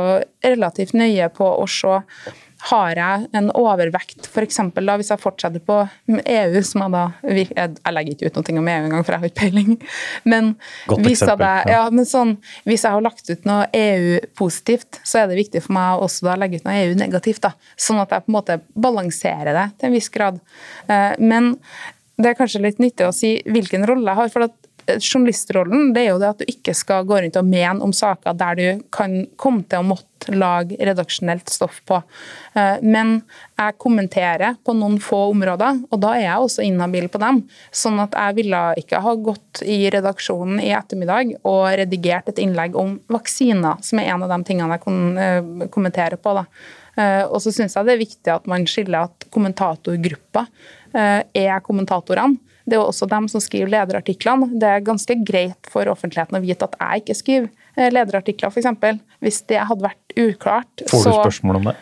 relativt 0.45 0.95
nøye 0.97 1.27
på 1.33 1.47
å 1.57 1.67
se 1.69 1.97
har 2.69 2.99
jeg 2.99 3.27
en 3.37 3.49
overvekt, 3.57 4.27
f.eks. 4.29 4.59
hvis 4.77 5.09
jeg 5.09 5.21
fortsetter 5.21 5.63
på 5.65 5.77
EU, 6.19 6.61
som 6.67 6.83
jeg 6.83 6.93
da 6.93 7.03
Jeg 7.31 7.93
legger 7.95 8.13
ikke 8.13 8.29
ut 8.29 8.37
noe 8.37 8.61
om 8.61 8.69
EU 8.73 8.83
engang, 8.85 9.05
for 9.05 9.15
jeg 9.15 9.23
har 9.23 9.31
ikke 9.31 9.39
peiling. 9.41 9.77
Men 10.29 10.51
hvis, 11.01 11.23
jeg 11.25 11.69
ja, 11.71 11.83
men 11.93 12.05
sånn, 12.07 12.35
hvis 12.69 12.85
jeg 12.85 12.93
har 12.93 13.05
lagt 13.05 13.31
ut 13.31 13.47
noe 13.49 13.65
EU-positivt, 13.77 15.01
så 15.01 15.23
er 15.23 15.31
det 15.31 15.39
viktig 15.39 15.63
for 15.65 15.77
meg 15.77 16.03
også 16.05 16.29
å 16.29 16.37
legge 16.39 16.61
ut 16.61 16.67
noe 16.67 16.77
EU-negativt. 16.83 17.49
Sånn 17.79 18.01
at 18.03 18.13
jeg 18.13 18.27
på 18.27 18.31
en 18.33 18.37
måte 18.37 18.59
balanserer 18.77 19.57
det 19.57 19.67
til 19.79 19.89
en 19.89 19.97
viss 19.97 20.11
grad. 20.13 20.37
Eh, 20.87 21.17
men 21.17 21.55
det 22.21 22.31
er 22.31 22.37
kanskje 22.37 22.61
litt 22.61 22.81
nyttig 22.81 23.07
å 23.07 23.15
si 23.15 23.39
hvilken 23.49 23.87
rolle 23.89 24.05
jeg 24.11 24.21
har. 24.21 24.29
for 24.33 24.45
at 24.45 24.60
Journalistrollen 24.87 25.91
det 25.93 26.05
er 26.05 26.09
jo 26.11 26.21
det 26.21 26.29
at 26.31 26.41
du 26.41 26.49
ikke 26.49 26.73
skal 26.77 27.05
gå 27.07 27.19
rundt 27.21 27.37
og 27.39 27.47
mene 27.47 27.83
om 27.85 27.93
saker 27.95 28.37
der 28.37 28.57
du 28.57 28.83
kan 28.93 29.21
komme 29.39 29.63
til 29.69 29.81
å 29.81 29.87
måtte 29.93 30.35
lage 30.35 30.77
redaksjonelt 30.77 31.49
stoff 31.49 31.79
på. 31.87 32.01
Eh, 32.53 32.81
men 32.81 33.19
jeg 33.57 33.77
kommenterer 33.81 34.57
på 34.65 34.75
noen 34.77 34.99
få 35.01 35.23
områder, 35.31 35.81
og 35.89 36.01
da 36.03 36.13
er 36.17 36.25
jeg 36.27 36.45
også 36.45 36.65
inhabil 36.65 37.07
på 37.11 37.21
dem. 37.21 37.41
Sånn 37.73 38.01
at 38.03 38.17
jeg 38.17 38.37
ville 38.41 38.61
ikke 38.81 39.01
ha 39.05 39.15
gått 39.29 39.63
i 39.65 39.79
redaksjonen 39.93 40.61
i 40.61 40.73
ettermiddag 40.77 41.33
og 41.41 41.63
redigert 41.81 42.29
et 42.29 42.41
innlegg 42.43 42.77
om 42.79 42.99
vaksiner, 43.11 43.81
som 43.85 44.01
er 44.01 44.13
en 44.13 44.27
av 44.27 44.35
de 44.35 44.41
tingene 44.47 44.77
jeg 44.77 45.71
kommenterer 45.73 46.21
på. 46.21 46.37
da. 46.37 46.45
Eh, 47.01 47.23
og 47.25 47.41
så 47.41 47.53
syns 47.55 47.77
jeg 47.77 47.87
det 47.87 47.95
er 47.95 48.05
viktig 48.05 48.35
at 48.35 48.47
man 48.51 48.67
skiller 48.69 49.09
at 49.09 49.29
kommentatorgruppa 49.33 50.47
er 50.91 51.61
kommentatorene. 51.63 52.50
Det 52.71 52.77
er 52.77 52.79
jo 52.79 52.87
også 52.87 53.07
dem 53.11 53.25
som 53.27 53.41
skriver 53.43 53.67
lederartiklene. 53.67 54.47
Det 54.55 54.67
er 54.69 54.83
ganske 54.87 55.15
greit 55.27 55.67
for 55.67 55.91
offentligheten 55.91 56.37
å 56.37 56.39
vite 56.39 56.69
at 56.69 56.77
jeg 56.79 57.01
ikke 57.01 57.15
skriver 57.19 57.49
eh, 57.75 57.89
lederartikler, 57.91 58.53
f.eks. 58.53 59.01
Hvis 59.19 59.41
det 59.51 59.59
hadde 59.67 59.83
vært 59.83 60.15
uklart, 60.15 60.85
Får 60.87 61.03
du 61.03 61.09
spørsmål 61.17 61.59
om 61.59 61.67
det? 61.67 61.73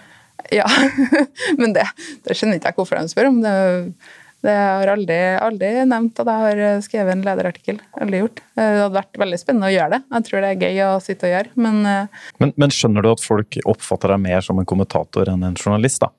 Ja, 0.56 0.66
men 1.62 1.76
det, 1.78 1.86
det 2.26 2.38
skjønner 2.40 2.58
ikke 2.58 2.72
jeg 2.72 2.80
hvorfor 2.80 2.98
de 2.98 3.14
spør 3.14 3.30
om. 3.30 3.38
Det, 3.44 3.54
det 4.50 4.56
har 4.56 4.90
aldri, 4.96 5.18
aldri 5.46 5.72
nevnt 5.92 6.24
at 6.24 6.32
jeg 6.32 6.46
har 6.48 6.84
skrevet 6.88 7.14
en 7.14 7.26
lederartikkel. 7.28 7.82
Aldri 8.02 8.24
gjort. 8.24 8.42
Det 8.58 8.66
hadde 8.66 8.94
vært 8.98 9.20
veldig 9.22 9.40
spennende 9.44 9.70
å 9.70 9.76
gjøre 9.76 9.94
det. 9.94 10.02
Jeg 10.16 10.28
tror 10.30 10.46
det 10.46 10.52
er 10.56 10.64
gøy 10.66 10.86
å 10.88 10.94
sitte 11.06 11.30
og 11.30 11.36
gjøre, 11.36 11.54
men 11.68 11.82
eh, 11.86 12.24
Men, 12.42 12.56
men 12.58 12.74
skjønner 12.74 13.06
du 13.06 13.12
at 13.14 13.22
folk 13.22 13.62
oppfatter 13.70 14.16
deg 14.16 14.26
mer 14.26 14.42
som 14.50 14.58
en 14.58 14.70
kommentator 14.74 15.30
enn 15.30 15.46
en 15.46 15.60
journalist, 15.60 16.02
da? 16.02 16.10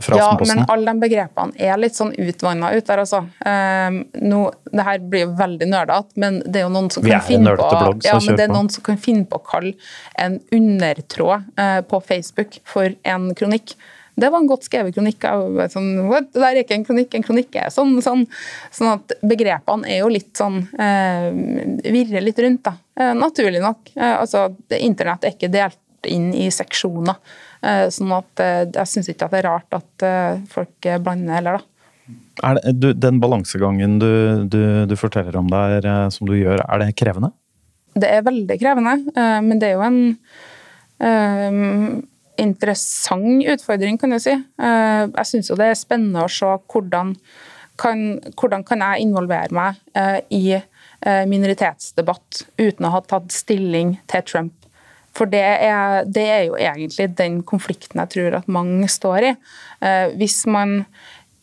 Fra 0.00 0.16
ja, 0.16 0.26
Aftenposten? 0.30 0.62
men 0.62 0.70
alle 0.72 0.92
de 0.92 1.04
begrepene 1.04 1.68
er 1.68 1.78
litt 1.80 1.96
sånn 1.96 2.12
utvanna 2.16 2.72
ut 2.74 2.86
der, 2.88 3.02
altså. 3.04 3.22
Um, 3.44 4.00
nå, 4.16 4.40
det 4.72 4.86
her 4.86 5.04
blir 5.12 5.26
jo 5.26 5.30
veldig 5.38 5.68
nerdete, 5.70 6.20
men 6.22 6.40
det 6.46 6.62
er 6.62 6.66
jo 6.66 6.72
noen 6.74 6.90
som 6.92 7.04
kan 7.06 7.24
finne 7.26 7.54
på 7.58 7.70
blogg, 7.74 8.02
ja, 8.06 8.18
men 8.24 8.38
det 8.38 8.46
er 8.46 8.52
noen 8.52 8.70
som 8.72 8.84
kan 8.86 9.00
finne 9.00 9.28
på 9.28 9.40
å 9.40 9.46
kalle 9.46 9.74
en 10.20 10.38
undertråd 10.56 11.48
uh, 11.60 11.80
på 11.90 12.02
Facebook 12.08 12.60
for 12.68 12.94
en 13.02 13.32
kronikk. 13.38 13.76
Det 14.20 14.28
var 14.28 14.42
en 14.42 14.48
godt 14.50 14.66
skrevet 14.66 14.92
kronikk. 14.92 15.24
Sånn? 15.72 15.92
Det 16.34 16.42
er 16.44 16.58
ikke 16.60 16.76
en 16.76 16.84
kronikk, 16.84 17.14
en 17.16 17.24
kronikk 17.24 17.56
er 17.56 17.70
sånn. 17.72 17.94
Sånn, 18.04 18.26
sånn 18.74 18.90
at 18.98 19.14
begrepene 19.24 19.88
er 19.88 20.02
jo 20.02 20.10
litt 20.12 20.34
sånn 20.36 20.58
uh, 20.76 21.30
Virrer 21.86 22.24
litt 22.24 22.42
rundt, 22.42 22.66
da. 22.66 22.74
Uh, 23.00 23.14
naturlig 23.16 23.62
nok. 23.64 23.94
Altså, 23.96 24.50
Internett 24.76 25.24
er 25.24 25.36
ikke 25.36 25.52
delt 25.52 25.80
inn 26.10 26.30
i 26.36 26.50
seksjoner. 26.52 27.16
Eh, 27.60 27.86
Sånn 27.92 28.12
at 28.16 28.40
eh, 28.40 28.62
jeg 28.72 28.88
syns 28.88 29.10
ikke 29.12 29.26
at 29.26 29.34
det 29.34 29.42
er 29.42 29.48
rart 29.50 29.76
at 29.76 30.06
eh, 30.06 30.40
folk 30.50 30.88
blander 31.04 31.36
heller, 31.36 31.60
da. 31.60 31.66
Er 32.48 32.56
det, 32.56 32.72
du, 32.80 32.88
den 32.96 33.20
balansegangen 33.22 33.98
du, 34.00 34.10
du, 34.50 34.62
du 34.88 34.94
forteller 34.98 35.36
om 35.38 35.50
der, 35.52 35.84
som 36.10 36.26
du 36.26 36.34
gjør, 36.38 36.62
er 36.64 36.80
det 36.82 36.94
krevende? 36.98 37.30
Det 37.92 38.08
er 38.08 38.24
veldig 38.24 38.56
krevende, 38.58 38.94
men 39.44 39.60
det 39.60 39.68
er 39.68 39.76
jo 39.76 39.84
en 39.84 40.00
um, 41.04 42.00
interessant 42.40 43.44
utfordring, 43.52 43.98
kan 44.00 44.14
jeg 44.16 44.24
si. 44.24 44.34
Jeg 44.62 45.28
syns 45.28 45.50
jo 45.52 45.58
det 45.60 45.68
er 45.68 45.78
spennende 45.78 46.24
å 46.24 46.32
se 46.32 46.48
hvordan 46.72 47.12
kan, 47.78 48.04
hvordan 48.40 48.64
kan 48.66 48.86
jeg 48.86 49.04
involvere 49.04 49.54
meg 49.54 50.32
i 50.32 50.56
minoritetsdebatt 51.30 52.44
uten 52.62 52.88
å 52.88 52.94
ha 52.96 53.04
tatt 53.10 53.34
stilling 53.36 53.98
til 54.10 54.26
Trump. 54.26 54.59
For 55.20 55.28
det 55.28 55.44
er, 55.44 56.06
det 56.08 56.26
er 56.32 56.44
jo 56.48 56.56
egentlig 56.56 57.10
den 57.18 57.42
konflikten 57.44 58.00
jeg 58.00 58.14
tror 58.14 58.38
at 58.40 58.48
mange 58.48 58.88
står 58.88 59.26
i. 59.28 59.32
Eh, 59.84 60.16
hvis 60.16 60.46
man 60.48 60.80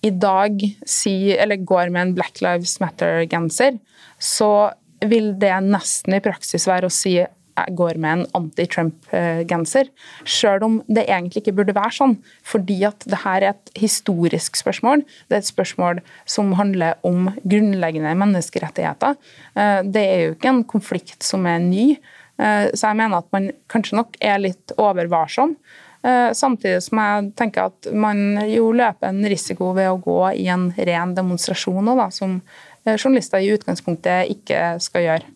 i 0.05 0.10
dag 0.10 0.57
sier, 0.81 1.38
eller 1.43 1.62
går 1.62 1.93
med 1.93 2.01
en 2.01 2.13
Black 2.17 2.41
Lives 2.41 2.79
Matter-genser, 2.81 3.77
så 4.17 4.72
vil 5.05 5.36
det 5.38 5.53
nesten 5.67 6.17
i 6.17 6.24
praksis 6.25 6.65
være 6.69 6.89
å 6.89 6.93
si 6.93 7.19
jeg 7.57 7.74
går 7.77 7.98
med 7.98 8.12
en 8.12 8.25
anti-Trump-genser. 8.38 9.89
Selv 10.29 10.65
om 10.67 10.75
det 10.86 11.07
egentlig 11.07 11.41
ikke 11.41 11.55
burde 11.57 11.74
være 11.77 11.96
sånn. 11.96 12.13
Fordi 12.46 12.77
at 12.86 13.05
det 13.10 13.22
her 13.24 13.46
er 13.48 13.55
et 13.55 13.72
historisk 13.81 14.60
spørsmål. 14.60 15.01
Det 15.25 15.39
er 15.39 15.41
et 15.41 15.50
spørsmål 15.50 16.03
som 16.29 16.53
handler 16.60 17.00
om 17.07 17.31
grunnleggende 17.41 18.13
menneskerettigheter. 18.22 19.17
Eh, 19.57 19.81
Det 19.89 20.03
er 20.03 20.22
jo 20.22 20.36
ikke 20.36 20.53
en 20.53 20.63
konflikt 20.69 21.25
som 21.25 21.46
er 21.50 21.57
ny. 21.65 21.98
Eh, 22.39 22.70
Så 22.74 22.88
jeg 22.88 22.98
mener 22.98 23.17
at 23.17 23.32
man 23.32 23.51
kanskje 23.70 23.98
nok 23.98 24.17
er 24.22 24.39
litt 24.39 24.72
overvarsom. 24.77 25.56
Eh, 26.03 26.32
Samtidig 26.34 26.84
som 26.84 27.01
jeg 27.01 27.32
tenker 27.36 27.72
at 27.72 27.89
man 27.94 28.38
jo 28.48 28.72
løper 28.72 29.10
en 29.10 29.24
risiko 29.25 29.74
ved 29.74 29.89
å 29.89 30.01
gå 30.01 30.20
i 30.38 30.48
en 30.53 30.70
ren 30.77 31.15
demonstrasjon 31.17 31.89
da, 31.98 32.10
som 32.13 32.41
eh, 32.86 32.96
journalister 32.98 33.41
i 33.41 33.51
utgangspunktet 33.58 34.29
ikke 34.38 34.77
skal 34.84 35.08
gjøre. 35.08 35.34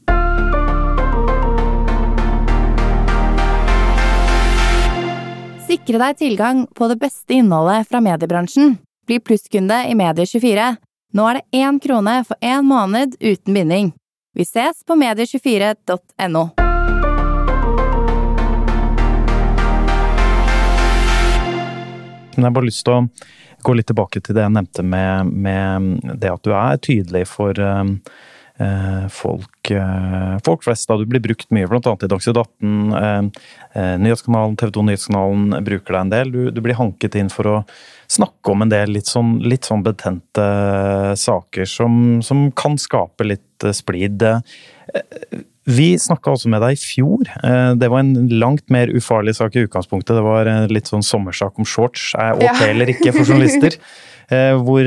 Sikre 5.71 6.01
deg 6.01 6.17
tilgang 6.19 6.65
på 6.75 6.87
det 6.91 6.97
beste 6.99 7.37
innholdet 7.37 7.87
fra 7.87 8.01
mediebransjen. 8.03 8.75
Bli 9.07 9.21
plusskunde 9.23 9.77
i 9.87 9.95
Medie24. 9.95 10.75
Nå 11.15 11.27
er 11.29 11.39
det 11.39 11.61
én 11.63 11.79
krone 11.83 12.21
for 12.27 12.37
én 12.43 12.67
måned 12.67 13.15
uten 13.19 13.55
binding. 13.55 13.93
Vi 14.35 14.45
ses 14.47 14.83
på 14.87 14.95
medie24.no. 14.99 16.60
Men 22.41 22.47
jeg 22.47 22.49
har 22.49 22.57
bare 22.57 22.69
lyst 22.71 22.85
til 22.87 22.97
å 22.97 23.07
gå 23.61 23.77
litt 23.77 23.89
tilbake 23.91 24.21
til 24.25 24.33
det 24.33 24.41
jeg 24.47 24.57
nevnte 24.57 24.83
med, 24.83 25.29
med 25.29 26.17
det 26.17 26.33
at 26.33 26.41
du 26.41 26.53
er 26.57 26.79
tydelig 26.81 27.27
for 27.29 27.59
eh, 27.61 27.91
eh, 28.57 29.03
folk, 29.13 29.71
eh, 29.71 30.39
folk 30.45 30.65
flest. 30.65 30.87
da 30.89 30.97
Du 30.97 31.05
blir 31.05 31.21
brukt 31.21 31.45
mye, 31.53 31.69
bl.a. 31.69 31.93
i 31.93 32.09
Dagsnytt 32.09 32.41
18. 32.41 32.97
Eh, 32.97 33.45
eh, 33.77 33.93
Nyhetskanalen, 34.01 34.57
TV 34.57 34.73
2 34.73 34.87
Nyhetskanalen 34.89 35.63
bruker 35.69 35.93
deg 35.93 36.01
en 36.01 36.13
del. 36.15 36.33
Du, 36.33 36.41
du 36.49 36.61
blir 36.65 36.79
hanket 36.81 37.19
inn 37.21 37.29
for 37.29 37.51
å 37.51 37.55
snakke 38.09 38.55
om 38.55 38.65
en 38.65 38.73
del 38.73 38.97
litt 38.97 39.07
sånn, 39.11 39.37
litt 39.45 39.69
sånn 39.69 39.85
betente 39.85 40.49
saker 41.21 41.69
som, 41.69 41.93
som 42.25 42.49
kan 42.57 42.81
skape 42.81 43.29
litt 43.29 43.69
splid. 43.77 44.25
Vi 45.69 45.93
snakka 46.01 46.31
også 46.33 46.49
med 46.49 46.61
deg 46.63 46.73
i 46.73 46.79
fjor. 46.81 47.27
Eh, 47.43 47.73
Det 47.77 47.89
var 47.89 47.99
en 47.99 48.27
langt 48.29 48.69
mer 48.73 48.87
ufarlig 48.87 49.35
sak 49.37 49.55
i 49.55 49.67
utgangspunktet. 49.67 50.15
Det 50.17 50.23
var 50.25 50.47
eh, 50.47 50.67
litt 50.73 50.89
sånn 50.89 51.03
sommersak 51.05 51.59
om 51.61 51.65
shorts. 51.65 52.15
Er 52.17 52.33
ok 52.33 52.41
Ja. 52.43 52.55
eller 52.71 52.87
ikke 52.89 53.13
for 53.13 53.23
journalister? 53.25 53.77
Eh, 54.31 54.53
Hvor 54.55 54.79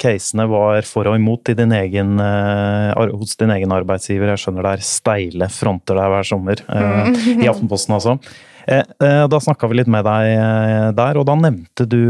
casene 0.00 0.46
var 0.48 0.80
for 0.88 1.04
og 1.10 1.18
imot 1.18 1.50
i 1.52 1.54
din 1.58 1.72
egen, 1.76 2.14
hos 2.16 3.36
din 3.36 3.50
egen 3.52 3.74
arbeidsgiver. 3.76 4.30
Jeg 4.32 4.40
skjønner 4.40 4.64
det 4.64 4.72
er 4.78 4.86
steile 4.86 5.48
fronter 5.52 5.98
der 6.00 6.08
hver 6.14 6.24
sommer. 6.24 6.62
eh, 6.64 7.12
I 7.44 7.48
Aftenposten, 7.50 7.92
altså. 7.98 8.14
Eh, 8.66 8.84
eh, 9.02 9.28
Da 9.28 9.40
snakka 9.40 9.68
vi 9.70 9.78
litt 9.80 9.90
med 9.90 10.04
deg 10.06 10.28
eh, 10.32 10.88
der, 10.96 11.18
og 11.18 11.26
da 11.26 11.36
nevnte 11.38 11.86
du 11.88 12.02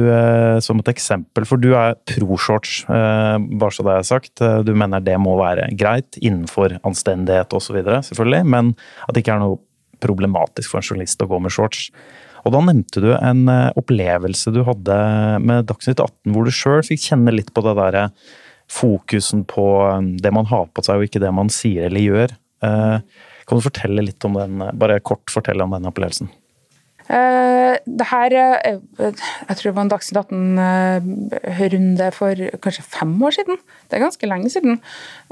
som 0.65 0.81
et 0.83 0.91
eksempel 0.93 1.47
For 1.49 1.61
du 1.61 1.73
er 1.79 1.97
pro-shorts, 2.09 2.83
bare 2.89 3.75
så 3.75 3.85
det 3.87 3.95
er 3.95 4.09
sagt. 4.09 4.43
Du 4.67 4.73
mener 4.77 5.03
det 5.05 5.19
må 5.21 5.37
være 5.41 5.69
greit 5.79 6.19
innenfor 6.21 6.79
anstendighet 6.87 7.53
osv., 7.57 7.79
selvfølgelig, 8.09 8.43
men 8.49 8.73
at 9.07 9.15
det 9.15 9.23
ikke 9.25 9.37
er 9.37 9.43
noe 9.45 9.61
problematisk 10.03 10.73
for 10.73 10.81
en 10.81 10.87
journalist 10.87 11.23
å 11.23 11.29
gå 11.31 11.39
med 11.43 11.55
shorts. 11.55 11.89
Og 12.43 12.55
da 12.55 12.63
nevnte 12.67 13.03
du 13.05 13.11
en 13.15 13.47
opplevelse 13.79 14.51
du 14.55 14.63
hadde 14.67 14.97
med 15.45 15.69
Dagsnytt 15.69 16.03
18, 16.03 16.33
hvor 16.35 16.47
du 16.49 16.55
sjøl 16.55 16.83
fikk 16.87 17.05
kjenne 17.07 17.35
litt 17.35 17.53
på 17.55 17.65
det 17.65 17.77
derre 17.79 18.09
fokusen 18.73 19.45
på 19.49 19.67
det 20.23 20.33
man 20.35 20.49
har 20.51 20.69
på 20.73 20.85
seg, 20.85 20.99
og 20.99 21.09
ikke 21.09 21.23
det 21.23 21.33
man 21.35 21.53
sier 21.53 21.87
eller 21.89 22.07
gjør. 22.07 22.37
Kan 22.63 23.59
du 23.59 23.65
fortelle 23.65 24.05
litt 24.07 24.27
om 24.27 24.39
den, 24.39 24.63
bare 24.79 25.01
kort 25.05 25.31
fortelle 25.33 25.65
om 25.65 25.75
den 25.77 25.91
opplevelsen? 25.91 26.31
Eh, 27.11 27.75
det 27.83 28.07
her 28.13 28.35
eh, 28.37 28.79
Jeg 29.01 29.57
tror 29.59 29.67
det 29.67 29.75
var 29.75 29.85
en 29.85 29.93
Dagsnytt 29.93 30.21
18-runde 30.23 32.09
for 32.15 32.47
kanskje 32.63 32.87
fem 32.87 33.15
år 33.23 33.37
siden. 33.39 33.61
Det 33.89 33.99
er 33.99 34.07
ganske 34.07 34.31
lenge 34.31 34.53
siden. 34.53 34.81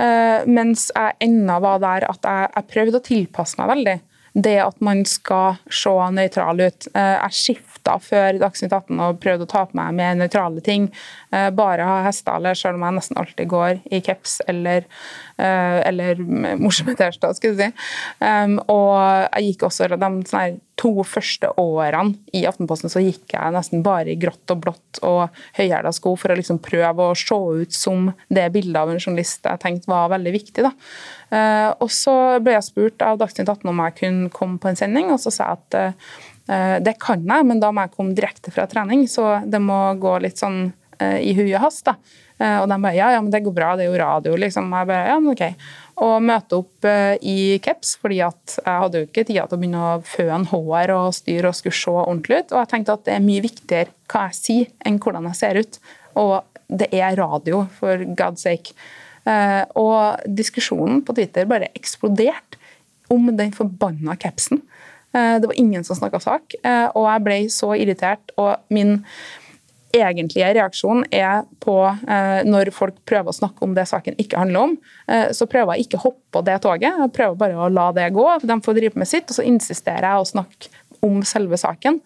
Eh, 0.00 0.46
mens 0.50 0.90
jeg 0.94 1.18
ennå 1.28 1.60
var 1.62 1.82
der 1.82 2.08
at 2.10 2.24
jeg, 2.26 2.52
jeg 2.56 2.70
prøvde 2.74 3.00
å 3.00 3.08
tilpasse 3.10 3.60
meg 3.60 3.74
veldig. 3.74 3.98
Det 4.30 4.58
at 4.62 4.78
man 4.84 5.02
skal 5.10 5.58
se 5.74 5.90
nøytral 6.14 6.60
ut. 6.62 6.86
Jeg 6.94 7.34
skifta 7.34 7.96
før 7.98 8.38
Dagsnytt 8.38 8.70
18 8.76 9.00
og 9.02 9.18
prøvde 9.22 9.42
å 9.42 9.50
ta 9.50 9.64
på 9.66 9.74
meg 9.74 9.96
med 9.98 10.20
nøytrale 10.20 10.62
ting. 10.62 10.86
Bare 11.30 11.88
ha 11.88 11.96
hestehale, 12.04 12.52
selv 12.54 12.78
om 12.78 12.84
jeg 12.86 12.96
nesten 13.00 13.18
alltid 13.18 13.50
går 13.50 13.80
i 13.90 13.98
caps 14.06 14.36
eller, 14.46 14.86
eller 15.40 16.20
morsomme 16.60 16.92
T-skjorter, 16.98 17.36
skulle 17.36 17.56
du 17.56 17.62
si. 17.62 17.70
Og 18.72 18.96
jeg 19.00 19.46
gikk 19.50 19.66
også 19.68 19.88
de 19.94 20.10
to 20.80 20.90
første 21.04 21.50
årene 21.60 22.16
i 22.36 22.42
Aftenposten 22.48 22.92
så 22.92 23.02
gikk 23.02 23.34
jeg 23.34 23.54
nesten 23.54 23.82
bare 23.84 24.12
i 24.12 24.18
grått 24.20 24.52
og 24.52 24.62
blått 24.64 25.00
og 25.06 25.42
høyhæla 25.58 25.92
sko 25.94 26.14
for 26.18 26.32
å 26.32 26.38
liksom 26.38 26.60
prøve 26.64 27.10
å 27.10 27.16
se 27.18 27.36
ut 27.36 27.76
som 27.76 28.10
det 28.32 28.48
bildet 28.54 28.80
av 28.80 28.92
en 28.92 29.00
journalist 29.00 29.46
jeg 29.46 29.62
tenkte 29.62 29.92
var 29.92 30.12
veldig 30.14 30.32
viktig. 30.34 30.64
Da. 30.64 30.72
Eh, 31.36 31.68
og 31.82 31.92
så 31.92 32.14
ble 32.42 32.56
jeg 32.56 32.68
spurt 32.70 33.04
av 33.04 33.20
Dagsnytt 33.20 33.48
18 33.48 33.70
om 33.70 33.84
jeg 33.84 33.98
kunne 34.00 34.32
komme 34.34 34.60
på 34.62 34.70
en 34.70 34.80
sending, 34.80 35.12
og 35.12 35.20
så 35.22 35.32
sa 35.34 35.50
jeg 35.50 35.60
at 35.60 35.78
eh, 35.80 36.76
det 36.86 36.96
kan 37.02 37.22
jeg, 37.26 37.48
men 37.50 37.62
da 37.62 37.72
må 37.74 37.84
jeg 37.86 37.96
komme 37.96 38.16
direkte 38.16 38.54
fra 38.54 38.66
trening, 38.70 39.06
så 39.10 39.38
det 39.46 39.60
må 39.62 39.82
gå 40.00 40.16
litt 40.24 40.40
sånn 40.40 40.62
eh, 40.98 41.20
i 41.28 41.36
huet 41.38 41.60
hast. 41.62 41.84
da. 41.90 41.98
Eh, 42.40 42.56
og 42.62 42.70
de 42.70 42.78
bare 42.80 42.96
ja, 42.96 43.10
ja, 43.14 43.20
men 43.20 43.32
det 43.32 43.42
går 43.44 43.54
bra, 43.54 43.74
det 43.76 43.84
er 43.84 43.90
jo 43.90 44.00
radio, 44.00 44.36
liksom. 44.40 44.70
Jeg 44.72 44.88
bare 44.88 45.08
ja, 45.12 45.16
men 45.20 45.34
ok. 45.34 45.66
Og 46.06 46.14
møte 46.24 46.60
opp 46.62 46.88
eh, 46.88 47.16
i 47.20 47.38
caps, 47.64 47.96
fordi 48.00 48.22
at 48.24 48.56
jeg 48.56 48.84
hadde 48.84 49.02
jo 49.02 49.08
ikke 49.08 49.26
tida 49.28 49.44
til 49.44 49.58
å 49.58 49.60
begynne 49.60 49.82
å 49.90 49.98
føne 50.08 50.48
hår 50.52 50.94
og 50.96 51.10
styre 51.16 51.50
og 51.50 51.58
skulle 51.58 51.76
se 51.76 51.92
ordentlig 51.92 52.40
ut. 52.40 52.54
Og 52.54 52.62
jeg 52.62 52.72
tenkte 52.72 52.96
at 52.96 53.04
det 53.08 53.16
er 53.16 53.26
mye 53.26 53.44
viktigere 53.44 53.92
hva 54.10 54.30
jeg 54.30 54.38
sier, 54.40 54.72
enn 54.88 54.96
hvordan 55.02 55.28
jeg 55.30 55.40
ser 55.42 55.60
ut. 55.60 55.80
Og 56.20 56.34
det 56.80 56.88
er 56.96 57.18
radio, 57.18 57.64
for 57.76 58.06
God's 58.16 58.46
sake. 58.46 58.72
Eh, 59.28 59.62
og 59.76 60.24
diskusjonen 60.40 61.04
på 61.04 61.18
Twitter 61.18 61.48
bare 61.50 61.72
eksploderte 61.76 62.56
om 63.12 63.28
den 63.36 63.52
forbanna 63.52 64.14
capsen. 64.16 64.62
Det 65.10 65.42
var 65.42 65.56
ingen 65.58 65.82
som 65.82 65.96
snakka 65.98 66.20
sak, 66.22 66.54
og 66.94 67.06
jeg 67.08 67.22
ble 67.26 67.38
så 67.50 67.72
irritert. 67.74 68.30
Og 68.38 68.52
min 68.70 69.00
egentlige 69.96 70.52
reaksjonen 70.56 71.06
er 71.14 71.44
på 71.62 71.76
når 72.46 72.70
folk 72.74 72.98
prøver 73.08 73.32
å 73.32 73.36
snakke 73.36 73.64
om 73.66 73.72
det 73.76 73.88
saken 73.90 74.18
ikke 74.22 74.38
handler 74.38 74.68
om, 74.68 74.76
så 75.34 75.48
prøver 75.50 75.74
jeg 75.74 75.88
ikke 75.88 75.98
å 75.98 76.04
hoppe 76.04 76.36
på 76.36 76.44
det 76.46 76.58
toget. 76.62 77.00
Jeg 77.02 77.14
prøver 77.16 77.40
bare 77.40 77.58
å 77.58 77.70
la 77.72 77.88
det 77.96 78.06
gå. 78.14 78.26
De 78.44 78.58
får 78.62 78.78
drive 78.78 79.00
med 79.02 79.10
sitt, 79.10 79.26
og 79.30 79.40
så 79.40 79.46
insisterer 79.46 80.06
jeg 80.06 80.22
å 80.22 80.30
snakke 80.30 80.70
om 81.00 81.22
selve 81.24 81.56
saken. 81.60 81.98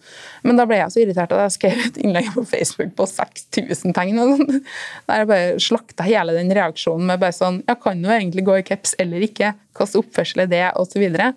Men 0.47 0.59
da 0.59 0.65
ble 0.67 0.79
jeg 0.79 0.93
så 0.93 1.01
irritert 1.03 1.33
at 1.35 1.45
jeg 1.45 1.55
skrev 1.57 1.83
et 1.89 1.99
innlegg 2.03 2.31
på 2.35 2.45
Facebook 2.47 2.93
på 2.97 3.07
6000 3.11 3.95
tegn. 3.95 4.19
og 4.21 4.33
sånn, 4.33 4.61
Der 5.09 5.23
jeg 5.23 5.29
bare 5.31 5.61
slakta 5.61 6.07
hele 6.07 6.35
den 6.37 6.53
reaksjonen 6.55 7.05
med 7.11 7.19
bare 7.19 7.35
sånn 7.35 7.61
Jeg 7.67 7.81
kan 7.83 8.03
jo 8.03 8.13
egentlig 8.13 8.45
gå 8.47 8.59
i 8.59 8.65
caps 8.67 8.95
eller 8.99 9.25
ikke. 9.27 9.53
Hvilken 9.75 10.01
oppførsel 10.01 10.45
er 10.45 10.51
det? 10.51 10.65
Og 10.79 10.87
så 10.87 11.01
videre. 11.01 11.33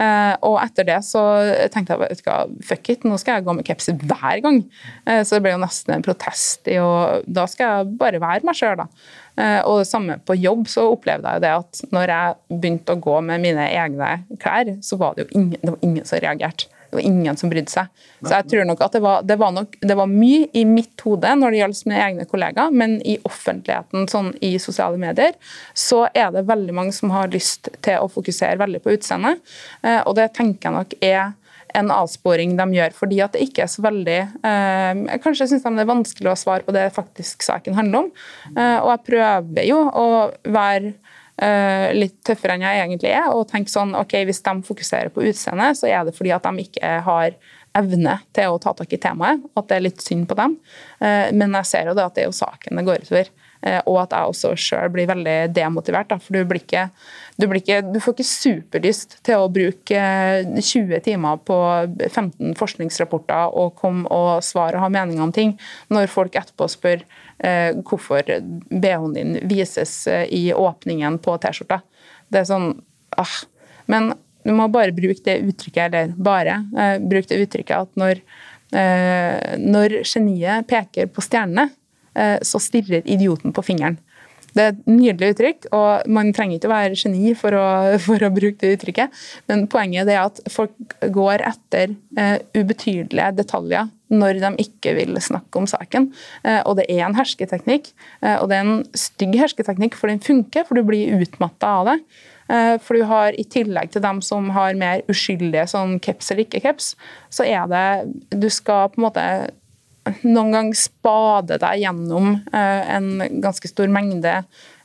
Uh, 0.00 0.32
og 0.48 0.54
etter 0.62 0.86
det 0.88 0.98
så 1.04 1.20
tenkte 1.68 1.92
jeg 1.92 2.00
vet 2.00 2.22
hva, 2.24 2.36
fuck 2.64 2.88
it, 2.88 3.02
nå 3.04 3.18
skal 3.20 3.36
jeg 3.36 3.44
gå 3.44 3.54
med 3.58 3.66
caps 3.68 3.90
hver 3.92 4.40
gang. 4.40 4.62
Uh, 5.04 5.20
så 5.20 5.36
det 5.36 5.42
ble 5.44 5.52
jo 5.52 5.60
nesten 5.60 5.92
en 5.92 6.04
protest 6.06 6.70
i 6.72 6.78
å 6.80 7.20
Da 7.28 7.44
skal 7.50 7.74
jeg 7.74 7.98
bare 8.00 8.22
være 8.22 8.48
meg 8.48 8.56
sjøl, 8.56 8.80
da. 8.80 8.88
Uh, 9.36 9.60
og 9.68 9.82
det 9.82 9.90
samme 9.90 10.16
på 10.24 10.38
jobb 10.40 10.66
så 10.72 10.86
opplevde 10.94 11.28
jeg 11.28 11.40
jo 11.40 11.44
det 11.44 11.52
at 11.58 11.82
når 11.92 12.14
jeg 12.14 12.60
begynte 12.62 12.96
å 12.96 13.02
gå 13.04 13.20
med 13.28 13.44
mine 13.44 13.68
egne 13.68 14.12
klær, 14.40 14.72
så 14.84 14.96
var 15.00 15.16
det 15.16 15.26
jo 15.26 15.40
ingen, 15.42 15.58
det 15.60 15.74
var 15.76 15.86
ingen 15.86 16.08
som 16.08 16.22
reagerte. 16.24 16.72
Det 16.90 16.98
var 16.98 17.06
ingen 17.06 17.36
som 17.38 17.50
brydde 17.52 17.70
seg. 17.70 17.90
Så 18.18 18.32
jeg 18.34 18.48
tror 18.50 18.66
nok 18.66 18.80
at 18.82 18.96
det 18.96 19.02
var, 19.04 19.22
det 19.26 19.36
var, 19.38 19.52
nok, 19.54 19.76
det 19.80 19.96
var 19.96 20.10
mye 20.10 20.48
i 20.58 20.64
mitt 20.66 21.04
hode 21.06 21.34
når 21.38 21.54
det 21.54 21.60
gjaldt 21.60 21.82
mine 21.86 22.00
egne 22.06 22.26
kollegaer, 22.30 22.74
men 22.74 22.96
i 23.06 23.16
offentligheten, 23.28 24.08
sånn 24.10 24.32
i 24.44 24.56
sosiale 24.62 24.98
medier, 25.00 25.36
så 25.70 26.04
er 26.10 26.32
det 26.34 26.48
veldig 26.50 26.74
mange 26.74 26.96
som 26.96 27.14
har 27.14 27.30
lyst 27.30 27.70
til 27.86 28.02
å 28.02 28.10
fokusere 28.10 28.58
veldig 28.60 28.82
på 28.82 28.96
utseendet. 28.96 29.38
Eh, 29.86 30.00
og 30.02 30.16
det 30.18 30.32
tenker 30.34 30.68
jeg 30.70 30.78
nok 30.80 30.98
er 30.98 31.30
en 31.78 31.90
avsporing 31.94 32.56
de 32.58 32.66
gjør, 32.74 32.94
fordi 32.96 33.20
at 33.22 33.36
det 33.36 33.44
ikke 33.46 33.64
er 33.64 33.70
så 33.70 33.84
veldig 33.84 34.18
eh, 34.18 35.02
Kanskje 35.22 35.50
syns 35.50 35.66
de 35.66 35.74
det 35.76 35.84
er 35.84 35.90
vanskelig 35.90 36.32
å 36.32 36.38
svare 36.38 36.66
på 36.66 36.74
det 36.74 36.88
faktisk 36.96 37.44
saken 37.46 37.76
handler 37.78 38.06
om. 38.06 38.10
Eh, 38.56 38.78
og 38.80 38.90
jeg 38.94 39.04
prøver 39.10 39.68
jo 39.68 39.80
å 39.86 40.08
være 40.50 40.94
litt 41.96 42.18
tøffere 42.26 42.58
enn 42.58 42.66
jeg 42.66 42.80
egentlig 42.82 43.14
er, 43.16 43.30
og 43.32 43.46
tenke 43.48 43.72
sånn 43.72 43.94
ok, 43.96 44.18
hvis 44.28 44.42
de 44.44 44.52
fokuserer 44.66 45.08
på 45.14 45.22
utseendet, 45.24 45.78
så 45.78 45.88
er 45.88 46.04
det 46.04 46.12
fordi 46.16 46.34
at 46.36 46.44
de 46.44 46.66
ikke 46.66 46.90
har 47.06 47.38
evne 47.78 48.16
til 48.34 48.50
å 48.52 48.58
ta 48.62 48.72
tak 48.76 48.92
i 48.92 49.00
temaet, 49.00 49.44
at 49.56 49.68
det 49.70 49.78
er 49.78 49.84
litt 49.84 50.02
synd 50.02 50.26
på 50.30 50.36
dem. 50.38 50.56
Eh, 51.00 51.30
men 51.36 51.54
jeg 51.60 51.70
ser 51.70 51.90
jo 51.90 51.96
det 51.96 52.06
at 52.06 52.16
det 52.16 52.24
er 52.24 52.30
jo 52.30 52.36
saken 52.36 52.80
det 52.80 52.86
går 52.88 53.06
utover. 53.06 53.30
Eh, 53.60 53.80
og 53.84 53.98
at 54.04 54.14
jeg 54.16 54.32
også 54.32 54.52
sjøl 54.56 54.92
blir 54.94 55.08
veldig 55.10 55.36
demotivert. 55.52 56.08
Da, 56.10 56.16
for 56.22 56.36
du, 56.36 56.44
blir 56.48 56.62
ikke, 56.62 56.86
du, 57.36 57.46
blir 57.50 57.60
ikke, 57.60 57.80
du, 57.92 57.98
får 58.00 58.16
ikke 58.16 58.28
superlyst 58.30 59.18
til 59.26 59.42
å 59.42 59.50
bruke 59.52 60.04
20 60.56 61.02
timer 61.04 61.42
på 61.44 61.58
15 62.08 62.54
forskningsrapporter 62.60 63.56
og 63.60 63.74
komme 63.80 64.08
og 64.08 64.44
svare 64.46 64.78
og 64.78 64.86
ha 64.86 64.92
meninger 64.92 65.24
om 65.24 65.34
ting, 65.36 65.56
når 65.92 66.08
folk 66.12 66.38
etterpå 66.40 66.70
spør 66.72 67.04
eh, 67.44 67.76
hvorfor 67.84 68.24
BH-en 68.70 69.16
din 69.16 69.36
vises 69.50 69.94
eh, 70.08 70.24
i 70.32 70.46
åpningen 70.56 71.20
på 71.20 71.36
T-skjorta. 71.42 71.82
Det 72.32 72.42
er 72.42 72.48
sånn 72.48 72.72
ah. 73.20 73.38
Men 73.90 74.14
du 74.46 74.54
må 74.56 74.70
bare 74.72 74.94
bruke 74.96 75.20
det 75.26 75.42
uttrykket, 75.44 75.90
eller 75.90 76.14
bare 76.16 76.62
eh, 76.78 76.96
bruke 77.02 77.28
det 77.28 77.42
uttrykket 77.44 77.76
at 77.76 78.00
når, 78.00 78.22
eh, 78.72 79.58
når 79.60 79.98
geniet 80.06 80.70
peker 80.70 81.12
på 81.12 81.24
stjernene, 81.26 81.68
Eh, 81.68 81.79
så 82.14 82.58
stirrer 82.58 83.06
idioten 83.06 83.52
på 83.54 83.62
fingeren. 83.62 83.98
Det 84.56 84.62
er 84.62 84.72
et 84.72 84.88
nydelig 84.90 85.34
uttrykk, 85.34 85.68
og 85.76 86.10
man 86.10 86.32
trenger 86.34 86.58
ikke 86.58 86.70
å 86.70 86.72
være 86.72 86.98
geni 86.98 87.34
for 87.38 87.56
å, 87.56 87.66
for 88.06 88.26
å 88.26 88.32
bruke 88.34 88.58
det 88.62 88.74
uttrykket. 88.78 89.20
Men 89.50 89.66
poenget 89.70 90.10
er 90.10 90.22
at 90.24 90.42
folk 90.50 90.96
går 91.14 91.44
etter 91.50 91.94
uh, 92.18 92.38
ubetydelige 92.56 93.30
detaljer 93.40 93.90
når 94.10 94.40
de 94.42 94.50
ikke 94.64 94.96
vil 94.96 95.20
snakke 95.22 95.60
om 95.60 95.68
saken. 95.70 96.10
Uh, 96.42 96.60
og 96.64 96.80
det 96.80 96.88
er 96.90 97.04
en 97.06 97.18
hersketeknikk, 97.18 97.92
uh, 98.24 98.40
og 98.40 98.50
det 98.50 98.58
er 98.58 98.66
en 98.66 98.82
stygg 98.98 99.38
hersketeknikk, 99.38 99.98
for 99.98 100.10
den 100.10 100.22
funker, 100.24 100.66
for 100.66 100.78
du 100.78 100.86
blir 100.86 101.22
utmatta 101.22 101.78
av 101.80 101.92
det. 101.92 102.02
For 102.82 102.98
du 102.98 103.04
har 103.06 103.36
i 103.38 103.44
tillegg 103.46 103.92
til 103.94 104.02
dem 104.02 104.18
som 104.26 104.48
har 104.56 104.74
mer 104.74 105.04
uskyldige 105.12 105.68
sånn 105.70 106.00
caps 106.02 106.32
eller 106.32 106.42
ikke 106.42 106.58
caps, 106.64 106.88
så 107.30 107.46
er 107.46 107.68
det 107.70 108.40
Du 108.42 108.48
skal 108.50 108.88
på 108.90 108.98
en 108.98 109.04
måte 109.04 109.26
noen 110.24 110.52
gang 110.54 110.68
spade 110.76 111.58
deg 111.60 111.82
gjennom 111.82 112.32
eh, 112.52 112.92
en 112.96 113.40
ganske 113.42 113.68
stor 113.68 113.90
mengde 113.92 114.32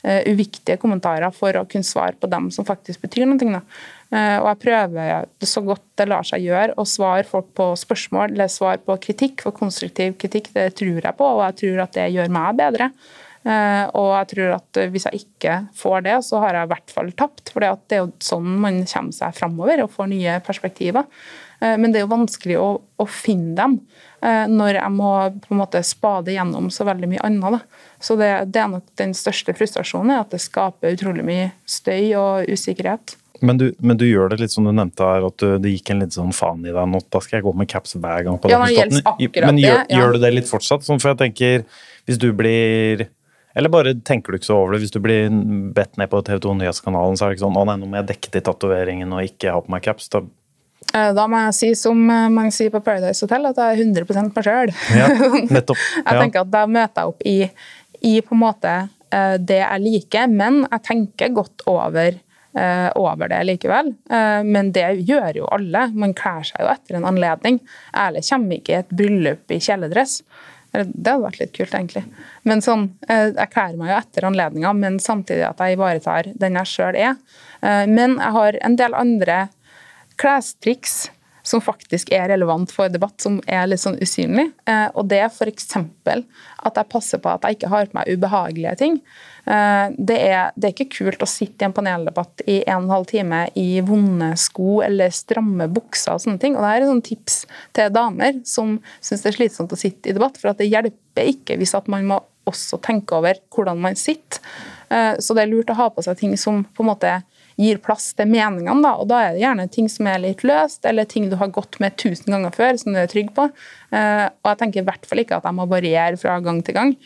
eh, 0.04 0.22
uviktige 0.28 0.78
kommentarer 0.80 1.32
for 1.34 1.56
å 1.56 1.66
kunne 1.68 1.86
svare 1.86 2.16
på 2.20 2.28
dem 2.30 2.50
som 2.54 2.66
faktisk 2.68 3.04
betyr 3.06 3.28
noe. 3.30 3.62
Eh, 4.12 4.36
og 4.38 4.48
jeg 4.50 4.62
prøver 4.66 5.28
det 5.40 5.50
så 5.50 5.62
godt 5.64 5.84
det 5.98 6.08
lar 6.10 6.26
seg 6.26 6.44
gjøre 6.44 6.76
å 6.76 6.86
svare 6.88 7.26
folk 7.26 7.48
på 7.56 7.70
spørsmål 7.80 8.34
eller 8.34 8.52
svare 8.52 8.82
på 8.84 8.98
kritikk. 9.08 9.46
For 9.46 9.56
konstruktiv 9.56 10.18
kritikk 10.20 10.52
det 10.56 10.74
tror 10.78 11.00
jeg 11.00 11.16
på, 11.16 11.30
og 11.30 11.46
jeg 11.48 11.62
tror 11.62 11.86
at 11.86 11.96
det 11.96 12.10
gjør 12.16 12.36
meg 12.36 12.60
bedre. 12.60 12.90
Og 13.46 14.08
jeg 14.10 14.26
tror 14.32 14.52
at 14.56 14.78
hvis 14.90 15.04
jeg 15.06 15.20
ikke 15.20 15.52
får 15.78 16.00
det, 16.02 16.14
så 16.26 16.40
har 16.42 16.56
jeg 16.56 16.66
i 16.66 16.70
hvert 16.72 16.90
fall 16.96 17.12
tapt. 17.14 17.52
For 17.54 17.62
det 17.62 17.94
er 17.94 18.00
jo 18.00 18.08
sånn 18.18 18.56
man 18.58 18.80
kommer 18.90 19.14
seg 19.14 19.36
framover 19.38 19.84
og 19.84 19.92
får 19.94 20.08
nye 20.10 20.40
perspektiver. 20.42 21.06
Men 21.60 21.88
det 21.88 22.02
er 22.02 22.04
jo 22.04 22.10
vanskelig 22.10 22.58
å, 22.60 22.66
å 23.00 23.04
finne 23.08 23.54
dem. 23.56 23.78
Eh, 24.26 24.46
når 24.48 24.78
jeg 24.78 24.92
må 24.96 25.10
på 25.44 25.52
en 25.52 25.60
måte 25.60 25.82
spade 25.84 26.32
gjennom 26.32 26.70
så 26.72 26.86
veldig 26.88 27.10
mye 27.10 27.22
annet. 27.26 27.58
Da. 27.58 27.92
Så 28.02 28.16
det, 28.18 28.30
det, 28.54 28.62
er 28.62 28.72
nok 28.72 28.86
den 28.98 29.12
største 29.16 29.54
frustrasjonen, 29.56 30.16
at 30.16 30.32
det 30.32 30.40
skaper 30.42 30.96
utrolig 30.96 31.24
mye 31.26 31.50
støy 31.68 32.14
og 32.18 32.50
usikkerhet. 32.50 33.16
Men 33.44 33.60
du, 33.60 33.66
men 33.84 33.98
du 34.00 34.06
gjør 34.08 34.32
det 34.32 34.40
litt 34.40 34.54
som 34.54 34.64
du 34.64 34.72
nevnte 34.72 35.04
her, 35.04 35.26
at 35.28 35.44
det 35.60 35.74
gikk 35.74 35.92
en 35.92 36.00
litt 36.00 36.16
sånn 36.16 36.32
faen 36.34 36.64
i 36.64 36.72
deg 36.72 36.88
nå. 36.88 37.02
Da 37.12 37.20
skal 37.20 37.38
jeg 37.38 37.44
gå 37.44 37.52
med 37.60 37.68
caps 37.68 37.92
hver 37.98 38.24
gang 38.24 38.40
på 38.40 38.48
ja, 38.48 38.62
den 38.64 38.72
Men 39.04 39.60
gjør, 39.60 39.82
det, 39.84 39.90
ja. 39.92 39.98
gjør, 40.00 40.16
du 40.16 40.24
det 40.24 40.32
litt 40.32 40.48
fortsatt? 40.48 40.86
Sånn, 40.86 41.02
for 41.02 41.12
jeg 41.12 41.20
tenker, 41.20 41.66
hvis 42.08 42.22
du 42.22 42.30
blir 42.36 43.10
eller 43.56 43.72
bare 43.72 43.94
tenker 44.04 44.32
du 44.32 44.36
ikke 44.36 44.50
så 44.50 44.56
over 44.60 44.74
det? 44.74 44.82
Hvis 44.82 44.92
du 44.92 44.98
blir 45.00 45.30
bedt 45.72 45.94
ned 45.96 46.10
på 46.12 46.18
TV 46.24 46.40
2 46.44 46.56
Nyhetskanalen, 46.58 47.16
så 47.16 47.24
er 47.24 47.30
det 47.30 47.38
ikke 47.38 47.46
sånn 47.46 47.56
å 47.56 47.62
nei, 47.64 47.76
nå 47.80 47.86
må 47.88 47.96
jeg 48.02 48.08
dekke 48.10 48.32
til 48.34 48.42
tatoveringen 48.44 49.14
og 49.16 49.24
ikke 49.24 49.54
ha 49.54 49.62
på 49.64 49.72
meg 49.72 49.84
caps. 49.86 50.10
Da 50.12 50.20
Eh, 50.20 50.45
da 51.16 51.26
må 51.28 51.40
jeg 51.46 51.56
si 51.56 51.70
som 51.78 51.98
eh, 52.10 52.28
man 52.32 52.52
sier 52.54 52.72
på 52.72 52.82
Paradise 52.84 53.24
Hotel, 53.24 53.48
at 53.50 53.58
jeg 53.60 53.78
er 53.78 53.82
100 53.84 54.28
meg 54.30 54.46
sjøl. 54.46 54.74
Ja, 54.96 55.08
nettopp. 55.56 55.80
Ja. 55.80 56.04
jeg 56.04 56.20
tenker 56.22 56.44
at 56.44 56.52
Da 56.54 56.66
møter 56.70 57.02
jeg 57.02 57.12
opp 57.12 57.26
i, 57.26 57.38
i, 58.00 58.14
på 58.24 58.36
en 58.36 58.42
måte 58.42 58.76
eh, 59.10 59.34
det 59.42 59.60
jeg 59.60 59.84
liker, 59.84 60.30
men 60.32 60.62
jeg 60.64 60.86
tenker 60.86 61.34
godt 61.36 61.66
over, 61.70 62.22
over 62.96 63.28
det 63.28 63.42
likevel. 63.44 63.90
Men 64.48 64.70
det 64.72 64.86
gjør 65.04 65.42
jo 65.42 65.48
alle. 65.52 65.82
Man 65.92 66.14
kler 66.16 66.46
seg 66.48 66.62
jo 66.64 66.70
etter 66.70 66.96
en 66.96 67.04
anledning. 67.04 67.58
Ærlig 67.92 68.22
kommer 68.30 68.56
ikke 68.56 68.72
i 68.72 68.78
et 68.78 68.94
bryllup 68.96 69.52
i 69.52 69.58
kjeledress. 69.60 70.14
Det 70.72 71.04
hadde 71.04 71.18
vært 71.20 71.42
litt 71.42 71.52
kult, 71.52 71.74
egentlig. 71.76 72.06
Men 72.48 72.64
sånn, 72.64 72.86
Jeg 73.04 73.50
kler 73.52 73.76
meg 73.76 73.92
jo 73.92 73.98
etter 73.98 74.28
anledninga, 74.30 74.72
men 74.72 74.96
samtidig 75.04 75.44
at 75.50 75.60
jeg 75.60 75.76
ivaretar 75.76 76.30
den 76.32 76.56
jeg 76.56 76.72
sjøl 76.72 76.96
er. 76.96 77.20
Men 77.92 78.16
jeg 78.16 78.36
har 78.38 78.58
en 78.64 78.80
del 78.80 78.96
andre 79.04 79.38
klestriks 80.20 81.06
som 81.46 81.62
faktisk 81.62 82.10
er 82.14 82.26
relevant 82.32 82.72
for 82.74 82.90
debatt, 82.90 83.20
som 83.22 83.38
er 83.46 83.68
litt 83.70 83.82
sånn 83.82 83.98
usynlig. 84.02 84.48
Eh, 84.66 84.88
og 84.98 85.06
det 85.10 85.20
er 85.22 85.30
f.eks. 85.30 85.68
at 85.76 86.80
jeg 86.80 86.90
passer 86.90 87.22
på 87.22 87.30
at 87.30 87.46
jeg 87.46 87.58
ikke 87.58 87.70
har 87.70 87.86
på 87.90 87.98
meg 88.00 88.10
ubehagelige 88.10 88.74
ting. 88.80 88.96
Eh, 89.46 89.94
det 89.94 90.16
er, 90.26 90.50
det 90.56 90.68
er, 90.68 90.74
ikke 90.74 90.88
kult 90.96 91.22
å 91.22 91.30
sitte 91.30 91.62
i 91.62 91.68
en 91.68 91.76
paneldebatt 91.76 92.42
i 92.50 92.58
en 92.64 92.80
og 92.80 92.88
en 92.88 92.94
halv 92.96 93.10
time 93.12 93.44
i 93.54 93.68
vonde 93.86 94.32
sko 94.42 94.80
eller 94.86 95.14
stramme 95.14 95.68
bukser 95.70 96.16
og 96.16 96.24
sånne 96.24 96.42
ting. 96.42 96.58
Og 96.58 96.66
det 96.66 96.72
er 96.72 96.86
et 96.88 97.06
tips 97.12 97.38
til 97.78 97.94
damer 97.94 98.40
som 98.48 98.80
syns 98.98 99.22
det 99.22 99.30
er 99.30 99.38
slitsomt 99.38 99.76
å 99.76 99.78
sitte 99.78 100.10
i 100.10 100.16
debatt, 100.16 100.40
for 100.40 100.50
at 100.50 100.58
det 100.62 100.70
hjelper 100.72 101.30
ikke 101.30 101.60
hvis 101.60 101.76
at 101.78 101.86
man 101.92 102.10
må 102.10 102.18
også 102.46 102.78
tenke 102.82 103.14
over 103.18 103.38
hvordan 103.54 103.78
man 103.86 103.98
sitter. 103.98 104.42
Eh, 104.90 105.14
så 105.22 105.34
det 105.34 105.46
er 105.46 105.54
lurt 105.54 105.70
å 105.70 105.78
ha 105.78 105.92
på 105.94 106.02
seg 106.02 106.18
ting 106.18 106.34
som 106.40 106.64
på 106.74 106.82
en 106.82 106.90
måte 106.90 107.14
gir 107.60 107.80
plass 107.82 108.10
til 108.16 108.28
meningene. 108.28 108.78
Da. 108.84 108.94
Og 109.00 109.08
da 109.10 109.22
er 109.22 109.34
det 109.34 109.42
gjerne 109.44 109.68
ting 109.72 109.88
som 109.92 110.08
er 110.10 110.22
litt 110.22 110.44
løst, 110.46 110.84
eller 110.88 111.08
ting 111.08 111.30
du 111.30 111.38
har 111.40 111.52
gått 111.54 111.80
med 111.82 111.96
tusen 112.00 112.34
ganger 112.34 112.54
før, 112.54 112.78
som 112.80 112.92
du 112.92 113.00
er 113.00 113.10
trygg 113.10 113.32
på. 113.36 113.48
Uh, 113.94 114.26
og 114.28 114.52
jeg 114.52 114.60
tenker 114.62 114.82
i 114.82 114.86
hvert 114.88 115.08
fall 115.08 115.22
ikke 115.22 115.40
at 115.40 115.48
jeg 115.48 115.56
må 115.56 115.68
variere 115.70 116.20
fra 116.20 116.38
gang 116.44 116.62
til 116.66 116.76
gang. 116.76 116.96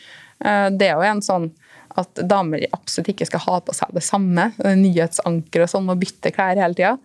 Uh, 0.43 0.67
det 0.73 0.89
er 0.89 0.97
jo 0.97 1.09
en 1.11 1.25
sånn 1.25 1.51
at 1.99 2.21
damer 2.23 2.63
absolutt 2.71 3.11
ikke 3.11 3.27
skal 3.27 3.43
ha 3.45 3.59
på 3.65 3.75
seg 3.75 3.91
det 3.95 4.03
samme. 4.05 4.49
Nyhetsanker 4.59 5.65
og 5.65 5.71
sånn, 5.71 5.89
og 5.91 5.99
bytte 5.99 6.31
klær 6.35 6.59
hele 6.59 6.77
tida. 6.77 6.95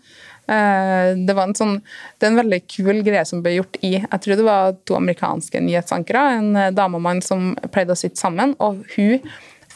Eh, 0.47 1.09
det 1.27 1.35
var 1.35 1.49
en 1.49 1.57
sånn, 1.59 1.81
det 2.19 2.29
er 2.29 2.33
en 2.33 2.39
veldig 2.39 2.61
kul 2.71 3.01
greie 3.07 3.25
som 3.27 3.41
ble 3.43 3.57
gjort 3.57 3.81
i 3.83 3.97
Jeg 3.97 4.21
tror 4.23 4.39
det 4.39 4.47
var 4.47 4.77
to 4.87 4.95
amerikanske 4.95 5.63
nyhetsankere, 5.65 6.23
en 6.39 6.51
eh, 6.55 6.73
dame 6.75 7.01
og 7.01 7.03
mann 7.03 7.23
som 7.25 7.57
pleide 7.75 7.97
å 7.97 7.99
sitte 7.99 8.21
sammen. 8.21 8.55
og 8.63 8.85
hun 8.95 9.27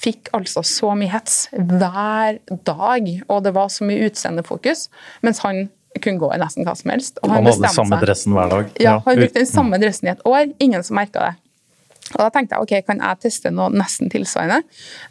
fikk 0.01 0.31
altså 0.37 0.63
så 0.67 0.95
mye 0.99 1.11
hets 1.13 1.43
hver 1.53 2.41
dag, 2.67 3.11
og 3.29 3.45
det 3.45 3.53
var 3.57 3.69
så 3.73 3.87
mye 3.89 4.09
utseendefokus. 4.09 4.89
Mens 5.27 5.43
han 5.45 5.69
kunne 6.01 6.23
gå 6.23 6.31
i 6.33 6.41
nesten 6.41 6.65
hva 6.65 6.77
som 6.79 6.93
helst. 6.95 7.19
han, 7.23 7.35
han 7.35 7.49
hadde 7.51 7.75
samme 7.75 7.99
seg. 7.99 8.07
dressen 8.07 8.37
hver 8.37 8.51
dag? 8.53 8.75
Ja, 8.81 8.97
han 9.05 9.21
brukte 9.21 9.43
den 9.43 9.51
samme 9.51 9.81
dressen 9.83 10.09
i 10.09 10.13
et 10.15 10.27
år. 10.29 10.53
Ingen 10.63 10.87
som 10.87 10.97
merka 11.01 11.29
det. 11.29 11.35
Og 12.11 12.19
da 12.25 12.31
tenkte 12.35 12.57
jeg 12.57 12.67
ok, 12.67 12.87
kan 12.89 13.03
jeg 13.05 13.23
teste 13.23 13.53
noe 13.55 13.71
nesten 13.75 14.11
tilsvarende? 14.11 14.65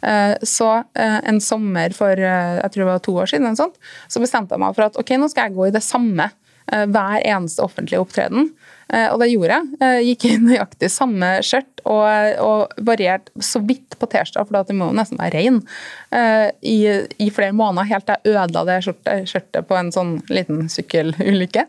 Eh, 0.04 0.34
så 0.44 0.68
eh, 0.92 1.18
en 1.30 1.40
sommer 1.44 1.94
for 1.96 2.12
eh, 2.12 2.58
jeg 2.60 2.74
tror 2.74 2.82
det 2.82 2.90
var 2.90 3.04
to 3.06 3.14
år 3.22 3.30
siden, 3.32 3.56
sånt, 3.56 3.78
så 4.10 4.20
bestemte 4.22 4.56
jeg 4.56 4.62
meg 4.62 4.76
for 4.76 4.88
at 4.90 4.98
ok, 5.00 5.14
nå 5.20 5.30
skal 5.32 5.48
jeg 5.48 5.56
gå 5.56 5.70
i 5.70 5.74
det 5.78 5.84
samme 5.86 6.30
hver 6.70 7.24
eneste 7.26 7.64
offentlige 7.64 7.98
opptreden. 7.98 8.44
Og 8.90 9.20
det 9.22 9.28
gjorde 9.30 9.56
jeg. 9.56 10.04
Gikk 10.08 10.24
i 10.26 10.30
nøyaktig 10.42 10.88
samme 10.90 11.28
skjørt 11.46 11.82
og, 11.84 12.06
og 12.42 12.82
variert 12.88 13.30
så 13.38 13.60
vidt 13.62 13.94
på 14.00 14.08
T-skjorta, 14.10 14.42
for 14.48 14.66
det 14.66 14.74
må 14.76 14.88
nesten 14.96 15.20
være 15.20 15.38
rein, 15.38 15.60
i, 16.66 16.76
i, 17.22 17.28
flere 17.30 17.54
måneder, 17.54 17.86
helt 17.92 18.08
til 18.08 18.18
jeg 18.18 18.34
ødela 18.34 18.64
det 18.66 18.80
skjørtet, 19.30 19.62
på 19.68 19.78
en 19.78 19.92
sånn 19.94 20.16
liten 20.32 20.66
sykkelulykke. 20.72 21.64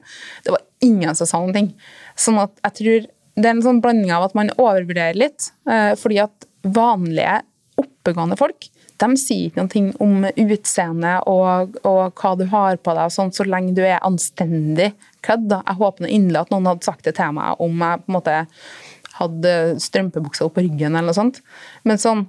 Det 0.48 0.56
var 0.56 0.66
ingen 0.82 1.18
som 1.18 1.30
sa 1.30 1.44
noen 1.44 1.56
ting. 1.60 1.72
Sånn 2.20 2.42
at 2.42 2.58
jeg 2.66 2.78
tror 2.82 3.10
det 3.38 3.48
er 3.48 3.56
en 3.56 3.64
sånn 3.64 3.82
blanding 3.84 4.12
av 4.14 4.28
at 4.28 4.36
man 4.38 4.52
overvurderer 4.58 5.18
litt. 5.20 5.52
Eh, 5.70 5.94
fordi 6.00 6.20
at 6.26 6.48
vanlige, 6.62 7.42
oppegående 7.82 8.38
folk 8.38 8.68
de 9.02 9.18
sier 9.20 9.50
ikke 9.50 9.66
noe 9.66 9.96
om 10.04 10.28
utseende 10.30 11.16
og, 11.30 11.78
og, 11.88 12.04
hva 12.20 12.36
du 12.38 12.46
har 12.52 12.80
på 12.82 12.96
deg, 12.98 13.14
sånt, 13.14 13.38
så 13.38 13.48
lenge 13.48 13.76
du 13.78 13.84
er 13.84 14.02
anstendig 14.06 14.92
kledd. 15.26 15.52
Jeg 15.52 15.80
håper 15.80 16.10
inderlig 16.10 16.46
at 16.46 16.54
noen 16.54 16.70
hadde 16.70 16.88
sagt 16.88 17.06
det 17.08 17.18
til 17.20 17.36
meg 17.38 17.62
om 17.62 17.86
jeg 17.86 18.04
på 18.04 18.12
en 18.12 18.18
måte 18.20 18.40
hadde 19.22 19.54
strømpebuksa 19.84 20.46
opp 20.48 20.56
på 20.56 20.64
ryggen 20.66 20.96
eller 20.96 21.12
noe 21.12 21.18
sånt. 21.18 21.42
Men 21.88 22.00
sånn 22.02 22.24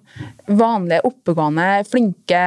vanlige, 0.50 1.04
oppegående, 1.08 1.84
flinke 1.88 2.42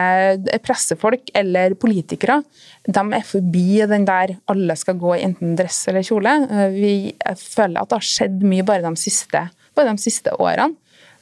pressefolk 0.66 1.32
eller 1.38 1.78
politikere, 1.80 2.42
de 2.86 3.06
er 3.18 3.26
forbi 3.26 3.82
den 3.90 4.08
der 4.08 4.36
alle 4.52 4.78
skal 4.80 5.00
gå 5.02 5.16
i 5.16 5.24
enten 5.26 5.56
dress 5.58 5.86
eller 5.90 6.06
kjole. 6.06 6.36
Vi 6.76 6.96
føler 7.42 7.82
at 7.82 7.92
det 7.92 8.02
har 8.02 8.10
skjedd 8.12 8.46
mye 8.46 8.66
bare 8.68 8.86
de 8.86 8.94
siste, 9.00 9.48
bare 9.76 9.96
de 9.96 10.04
siste 10.04 10.36
årene. 10.36 10.76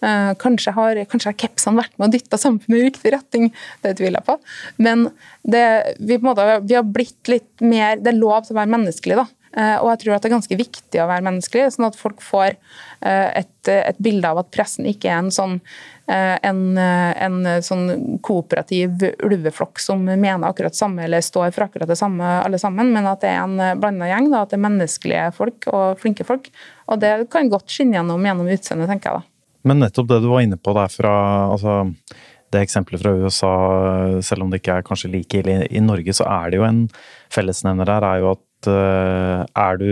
Eh, 0.03 0.33
kanskje 0.39 0.73
har, 0.75 0.99
kanskje 1.07 1.31
har 1.31 1.37
capsene 1.39 1.79
vært 1.79 1.93
med 1.95 2.09
og 2.09 2.17
dytta 2.17 2.39
samfunnet 2.39 2.79
i 2.81 2.87
riktig 2.89 3.13
retning, 3.13 3.53
det 3.85 3.95
tviler 3.99 4.19
jeg 4.19 4.27
på. 4.27 4.35
Men 4.83 5.07
det, 5.47 5.63
vi, 5.99 6.19
måte, 6.23 6.43
vi, 6.65 6.75
har 6.75 6.83
blitt 6.87 7.31
litt 7.31 7.63
mer 7.63 8.01
Det 8.01 8.11
er 8.11 8.19
lov 8.19 8.43
til 8.43 8.55
å 8.55 8.59
være 8.61 8.73
menneskelig, 8.73 9.21
da. 9.21 9.25
Eh, 9.53 9.77
og 9.77 9.91
jeg 9.93 10.01
tror 10.03 10.15
at 10.15 10.25
det 10.25 10.31
er 10.31 10.35
ganske 10.35 10.59
viktig 10.59 10.99
å 10.99 11.07
være 11.07 11.27
menneskelig, 11.29 11.71
sånn 11.75 11.87
at 11.87 11.99
folk 11.99 12.23
får 12.25 12.51
eh, 12.51 13.43
et, 13.43 13.71
et 13.71 13.99
bilde 14.03 14.27
av 14.27 14.41
at 14.41 14.51
pressen 14.51 14.89
ikke 14.89 15.11
er 15.11 15.23
en 15.23 15.33
sånn, 15.33 15.59
en, 16.03 16.57
en 16.75 17.45
sånn 17.63 18.17
kooperativ 18.27 19.05
ulveflokk 19.23 19.79
som 19.79 20.01
mener 20.03 20.49
akkurat 20.49 20.75
samme 20.75 21.05
eller 21.05 21.23
står 21.23 21.53
for 21.55 21.63
akkurat 21.69 21.87
det 21.87 21.95
samme 21.95 22.41
alle 22.41 22.59
sammen, 22.59 22.91
men 22.91 23.07
at 23.07 23.23
det 23.23 23.31
er 23.31 23.45
en 23.45 23.79
blanda 23.79 24.09
gjeng. 24.11 24.27
Da, 24.33 24.43
at 24.43 24.51
det 24.51 24.59
er 24.59 24.65
menneskelige 24.65 25.29
folk 25.39 25.69
og 25.71 26.01
flinke 26.03 26.27
folk. 26.27 26.51
Og 26.91 26.99
det 26.99 27.13
kan 27.31 27.47
godt 27.47 27.71
skinne 27.71 28.01
gjennom 28.01 28.27
gjennom 28.27 28.51
utseendet, 28.51 28.91
tenker 28.91 29.13
jeg 29.13 29.21
da. 29.21 29.32
Men 29.63 29.83
nettopp 29.83 30.09
det 30.11 30.21
du 30.23 30.29
var 30.31 30.43
inne 30.43 30.59
på 30.59 30.75
der 30.75 30.91
fra 30.91 31.13
altså 31.53 31.81
det 32.53 32.61
eksempelet 32.67 33.01
fra 33.01 33.13
USA, 33.17 33.53
selv 34.21 34.45
om 34.45 34.51
det 34.51 34.61
ikke 34.61 34.77
er 34.77 34.85
kanskje 34.85 35.11
like 35.11 35.39
ille 35.41 35.63
i 35.73 35.81
Norge, 35.81 36.13
så 36.13 36.27
er 36.29 36.51
det 36.51 36.59
jo 36.59 36.67
en 36.67 36.83
fellesnevner 37.33 37.89
der, 37.89 38.05
er 38.05 38.21
jo 38.21 38.33
at 38.35 38.41
er 38.69 39.79
du, 39.79 39.87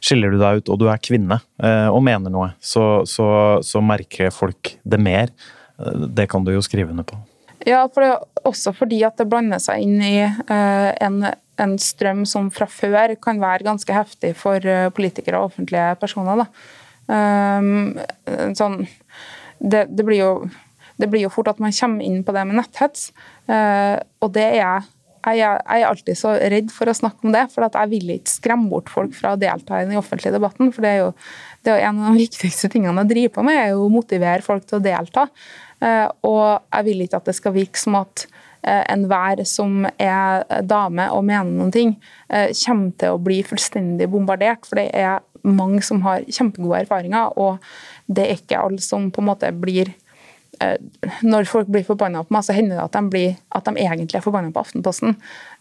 skiller 0.00 0.32
du 0.32 0.38
deg 0.40 0.60
ut 0.60 0.70
og 0.72 0.80
du 0.80 0.86
er 0.88 1.02
kvinne 1.02 1.36
uh, 1.62 1.88
og 1.90 2.02
mener 2.06 2.32
noe, 2.32 2.50
så, 2.60 3.04
så, 3.08 3.26
så, 3.66 3.82
merker 3.84 4.32
folk 4.32 4.76
det 4.84 5.00
mer. 5.02 5.32
Uh, 5.76 6.06
det 6.08 6.28
kan 6.32 6.46
du 6.46 6.54
jo 6.54 6.62
skrive 6.64 6.94
under 6.94 7.04
på. 7.04 7.18
Ja, 7.66 7.82
for 7.92 8.04
det 8.04 8.46
også 8.46 8.72
fordi 8.76 9.02
at 9.04 9.18
det 9.18 9.26
blander 9.28 9.60
seg 9.62 9.82
inn 9.82 9.98
i 10.04 10.20
en, 10.22 11.24
en, 11.58 11.72
strøm 11.82 12.22
som 12.28 12.46
fra 12.54 12.68
før 12.70 13.16
kan 13.18 13.40
være 13.42 13.66
ganske 13.66 13.90
heftig 13.90 14.36
for 14.38 14.62
politikere 14.94 15.40
og 15.40 15.50
offentlige 15.50 15.96
personer. 15.98 16.44
Um, 16.44 16.85
sånn, 17.06 18.80
det, 19.58 19.84
det, 19.94 20.02
blir 20.02 20.18
jo, 20.18 20.30
det, 20.98 21.06
blir 21.06 21.22
jo, 21.22 21.30
fort 21.30 21.52
at 21.52 21.60
man 21.62 21.74
kommer 21.76 22.02
inn 22.02 22.24
på 22.26 22.34
det 22.34 22.42
med 22.48 22.58
netthets, 22.58 23.12
og 23.46 24.32
det 24.34 24.46
er 24.48 24.56
jeg 24.58 24.88
jeg, 25.34 25.58
er 25.58 25.86
alltid 25.88 26.18
så 26.18 26.34
redd 26.38 26.70
for 26.74 26.90
å 26.90 26.94
snakke 26.94 27.26
om 27.26 27.34
det, 27.34 27.46
for 27.50 27.66
jeg 27.66 27.90
vil 27.90 28.14
ikke 28.14 28.30
skremme 28.30 28.70
bort 28.70 28.90
folk 28.92 29.14
fra 29.16 29.34
å 29.34 29.40
delta 29.40 29.80
i 29.80 29.88
den 29.88 29.98
offentlige 29.98 30.36
debatten. 30.36 30.70
For 30.74 30.86
det 30.86 30.92
er 30.92 31.00
jo, 31.00 31.12
det 31.64 31.72
er 31.72 31.80
jo 31.80 31.90
en 31.90 32.02
av 32.02 32.14
de 32.14 32.22
viktigste 32.26 32.70
tingene 32.72 33.02
jeg 33.04 33.12
driver 33.14 33.34
på 33.38 33.46
med, 33.48 33.60
er 33.60 33.72
jo 33.74 33.86
å 33.86 33.92
motivere 33.92 34.46
folk 34.46 34.66
til 34.68 34.78
å 34.78 34.84
delta. 34.84 35.26
Eh, 35.82 36.06
og 36.28 36.44
jeg 36.70 36.88
vil 36.88 37.06
ikke 37.06 37.20
at 37.20 37.30
det 37.30 37.36
skal 37.40 37.56
virke 37.56 37.80
som 37.80 37.98
at 37.98 38.26
eh, 38.62 38.84
enhver 38.94 39.42
som 39.48 39.88
er 39.90 40.46
dame 40.66 41.08
og 41.12 41.26
mener 41.26 41.50
noen 41.50 41.74
ting, 41.74 41.96
eh, 42.30 42.52
kommer 42.62 42.94
til 43.00 43.16
å 43.16 43.22
bli 43.22 43.42
fullstendig 43.46 44.10
bombardert. 44.12 44.68
For 44.68 44.80
det 44.80 44.90
er 44.94 45.18
mange 45.46 45.82
som 45.86 46.02
har 46.06 46.26
kjempegode 46.26 46.82
erfaringer, 46.84 47.36
og 47.38 47.62
det 48.06 48.26
er 48.26 48.40
ikke 48.40 48.60
alle 48.60 48.82
som 48.82 49.10
på 49.14 49.22
en 49.22 49.30
måte 49.30 49.52
blir 49.54 49.94
Eh, 50.60 50.76
når 51.26 51.48
folk 51.50 51.68
blir 51.68 51.84
forbanna 51.84 52.22
på 52.24 52.32
meg, 52.34 52.44
så 52.46 52.54
hender 52.56 52.78
det 52.78 52.84
at 52.86 52.94
de, 52.96 53.02
blir, 53.12 53.34
at 53.56 53.66
de 53.68 53.82
egentlig 53.82 54.20
er 54.20 54.24
forbanna 54.24 54.52
på 54.54 54.62
Aftenposten. 54.62 55.16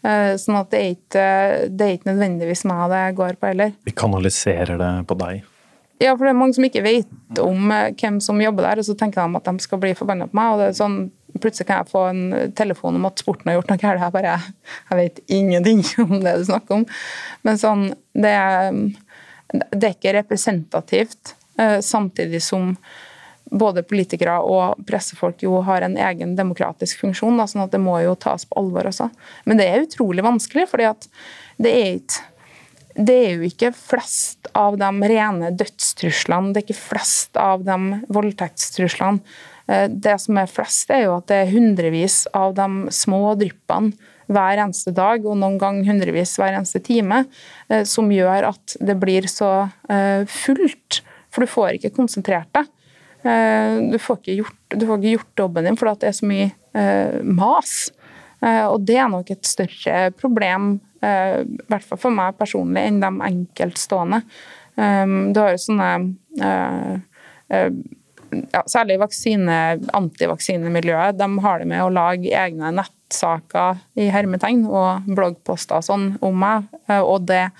Eh, 0.05 0.35
sånn 0.39 0.59
at 0.59 0.71
det 0.71 0.81
er, 0.81 0.93
ikke, 0.95 1.25
det 1.71 1.87
er 1.87 1.97
ikke 1.97 2.11
nødvendigvis 2.13 2.63
meg 2.69 2.85
det 2.93 3.01
går 3.17 3.35
på 3.39 3.51
heller. 3.51 3.75
Vi 3.87 3.95
kanaliserer 3.97 4.79
det 4.79 4.93
på 5.09 5.19
deg? 5.19 5.43
Ja, 6.03 6.11
for 6.11 6.27
det 6.27 6.33
er 6.33 6.39
mange 6.39 6.55
som 6.57 6.65
ikke 6.67 6.83
vet 6.85 7.43
om 7.43 7.71
eh, 7.75 7.91
hvem 7.99 8.21
som 8.23 8.39
jobber 8.43 8.69
der, 8.69 8.81
og 8.81 8.87
så 8.87 8.95
tenker 8.99 9.21
de 9.21 9.41
at 9.41 9.51
de 9.51 9.67
skal 9.67 9.83
bli 9.83 9.93
forbanna 9.97 10.29
på 10.31 10.39
meg. 10.39 10.53
og 10.53 10.63
det 10.63 10.71
er 10.71 10.81
sånn, 10.83 11.05
Plutselig 11.35 11.65
kan 11.67 11.81
jeg 11.81 11.91
få 11.91 12.01
en 12.07 12.51
telefon 12.55 12.95
om 12.95 13.09
at 13.09 13.19
sporten 13.19 13.49
har 13.49 13.57
gjort 13.57 13.73
noe 13.73 13.79
galt. 13.81 13.99
Jeg 13.99 14.13
bare 14.13 14.35
jeg 14.87 14.99
vet 15.01 15.17
ingenting 15.35 15.81
om 16.05 16.13
det 16.23 16.31
du 16.39 16.45
snakker 16.47 16.77
om. 16.77 16.85
Men 17.43 17.59
sånn, 17.59 17.89
det 18.15 18.31
er, 18.31 18.77
det 19.53 19.83
er 19.83 19.93
ikke 19.93 20.15
representativt, 20.17 21.35
samtidig 21.85 22.41
som 22.43 22.73
både 23.51 23.83
politikere 23.85 24.37
og 24.43 24.81
pressefolk 24.87 25.43
jo 25.45 25.59
har 25.65 25.85
en 25.85 25.97
egen 26.01 26.33
demokratisk 26.37 27.03
funksjon, 27.03 27.37
sånn 27.47 27.65
at 27.65 27.73
det 27.75 27.81
må 27.83 27.97
jo 28.03 28.15
tas 28.19 28.47
på 28.49 28.57
alvor 28.59 28.89
også. 28.89 29.09
Men 29.45 29.61
det 29.61 29.67
er 29.69 29.85
utrolig 29.85 30.25
vanskelig, 30.25 30.67
at 30.83 31.09
det 31.61 31.75
er 31.75 31.99
det 32.95 33.15
er 33.25 33.33
jo 33.35 33.47
ikke 33.49 33.73
flest 33.75 34.47
av 34.55 34.77
de 34.79 34.87
rene 35.11 35.51
dødstruslene, 35.51 36.53
det 36.53 36.61
er 36.61 36.65
ikke 36.69 36.79
flest 36.79 37.35
av 37.35 37.65
de 37.67 37.99
voldtektstruslene. 38.07 39.19
Eh, 39.67 39.87
det 39.91 40.15
som 40.23 40.39
er 40.39 40.51
flest, 40.51 40.91
er 40.93 41.03
jo 41.03 41.17
at 41.17 41.27
det 41.27 41.41
er 41.41 41.51
hundrevis 41.51 42.21
av 42.31 42.55
de 42.55 42.93
små 42.95 43.33
dryppene 43.39 43.91
hver 44.31 44.61
eneste 44.63 44.93
dag, 44.95 45.25
og 45.25 45.37
noen 45.39 45.57
gang 45.61 45.81
hundrevis 45.87 46.35
hver 46.39 46.55
eneste 46.55 46.81
time, 46.83 47.23
eh, 47.69 47.83
som 47.87 48.11
gjør 48.11 48.49
at 48.51 48.77
det 48.81 48.97
blir 49.01 49.27
så 49.31 49.67
eh, 49.89 50.25
fullt. 50.29 51.01
For 51.33 51.43
du 51.43 51.51
får 51.51 51.77
ikke 51.77 51.93
konsentrert 51.97 52.49
deg. 52.55 52.71
Eh, 53.25 53.81
du 53.91 53.99
får 54.01 54.21
ikke 54.21 54.39
gjort, 54.41 54.61
får 54.75 54.97
ikke 54.99 55.15
gjort 55.17 55.43
jobben 55.45 55.69
din 55.69 55.79
fordi 55.79 56.01
det 56.03 56.11
er 56.11 56.19
så 56.19 56.31
mye 56.31 56.53
mas. 57.23 57.75
Og 58.43 58.81
det 58.83 58.97
er 58.99 59.07
nok 59.07 59.29
et 59.31 59.47
større 59.47 60.09
problem, 60.19 60.73
i 60.99 61.67
hvert 61.71 61.85
fall 61.87 62.01
for 62.01 62.13
meg 62.13 62.35
personlig, 62.35 62.83
enn 62.83 62.97
de 62.99 63.07
enkeltstående. 63.29 64.19
Du 64.75 65.39
har 65.39 65.53
jo 65.53 65.61
sånne 65.63 65.87
ja, 68.51 68.63
Særlig 68.67 68.99
vaksine, 68.99 69.55
antivaksinemiljøet, 69.95 71.15
De 71.15 71.29
har 71.47 71.63
det 71.63 71.69
med 71.71 71.85
å 71.85 71.93
lage 71.95 72.35
egne 72.35 72.73
nettsaker 73.05 73.77
i 73.95 74.09
hermetegn 74.09 74.65
og 74.65 75.05
bloggposter 75.05 75.79
og 75.79 75.85
sånn 75.85 76.07
om 76.21 76.37
meg. 76.39 76.65
Og 76.89 77.25
det, 77.27 77.51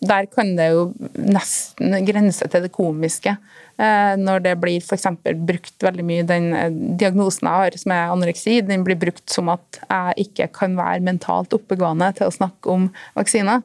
der 0.00 0.26
kan 0.26 0.56
det 0.56 0.70
jo 0.72 0.92
nesten 1.16 2.04
grense 2.06 2.48
til 2.48 2.64
det 2.64 2.72
komiske. 2.72 3.36
Eh, 3.76 4.16
når 4.16 4.40
det 4.40 4.54
blir 4.56 4.80
f.eks. 4.80 5.06
brukt 5.36 5.84
veldig 5.84 6.04
mye 6.04 6.24
den 6.24 6.52
eh, 6.56 6.70
diagnosen 6.96 7.48
jeg 7.48 7.60
har, 7.60 7.76
som 7.76 7.92
er 7.92 8.12
anoreksi, 8.14 8.60
den 8.64 8.86
blir 8.86 8.96
brukt 8.96 9.28
som 9.28 9.50
at 9.52 9.80
jeg 9.82 10.28
ikke 10.28 10.48
kan 10.62 10.78
være 10.78 11.04
mentalt 11.04 11.52
oppegående 11.52 12.08
til 12.16 12.30
å 12.30 12.36
snakke 12.38 12.72
om 12.72 12.88
vaksiner. 13.18 13.60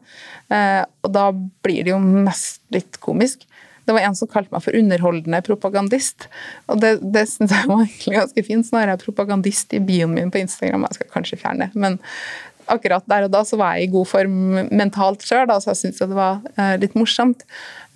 Eh, 0.51 0.83
og 1.05 1.15
da 1.15 1.29
blir 1.31 1.85
det 1.87 1.93
jo 1.93 2.01
mest 2.01 2.61
litt 2.75 2.99
komisk. 2.99 3.47
Det 3.85 3.95
var 3.95 4.05
en 4.05 4.17
som 4.17 4.29
kalte 4.31 4.53
meg 4.53 4.63
for 4.65 4.77
underholdende 4.77 5.41
propagandist. 5.45 6.27
Og 6.71 6.81
det, 6.83 6.95
det 7.01 7.25
syns 7.31 7.53
jeg 7.55 7.69
var 7.69 7.83
egentlig 7.85 8.17
ganske 8.19 8.45
fint. 8.47 8.71
Nå 8.71 8.81
er 8.81 8.93
jeg 8.93 9.03
propagandist 9.03 9.75
i 9.77 9.81
bioen 9.83 10.15
min 10.15 10.31
på 10.33 10.41
Instagram. 10.43 10.87
Jeg 10.89 10.99
skal 10.99 11.13
kanskje 11.15 11.41
fjerne 11.41 11.67
det. 11.67 11.81
Men 11.85 11.97
akkurat 12.71 13.07
der 13.09 13.25
og 13.25 13.33
da 13.33 13.41
så 13.47 13.57
var 13.59 13.75
jeg 13.75 13.89
i 13.89 13.93
god 13.93 14.07
form 14.07 14.35
mentalt 14.69 15.25
sjøl, 15.25 15.49
så 15.59 15.73
jeg 15.73 15.81
syntes 15.81 16.03
det 16.05 16.17
var 16.17 16.43
litt 16.79 16.93
morsomt. 16.95 17.43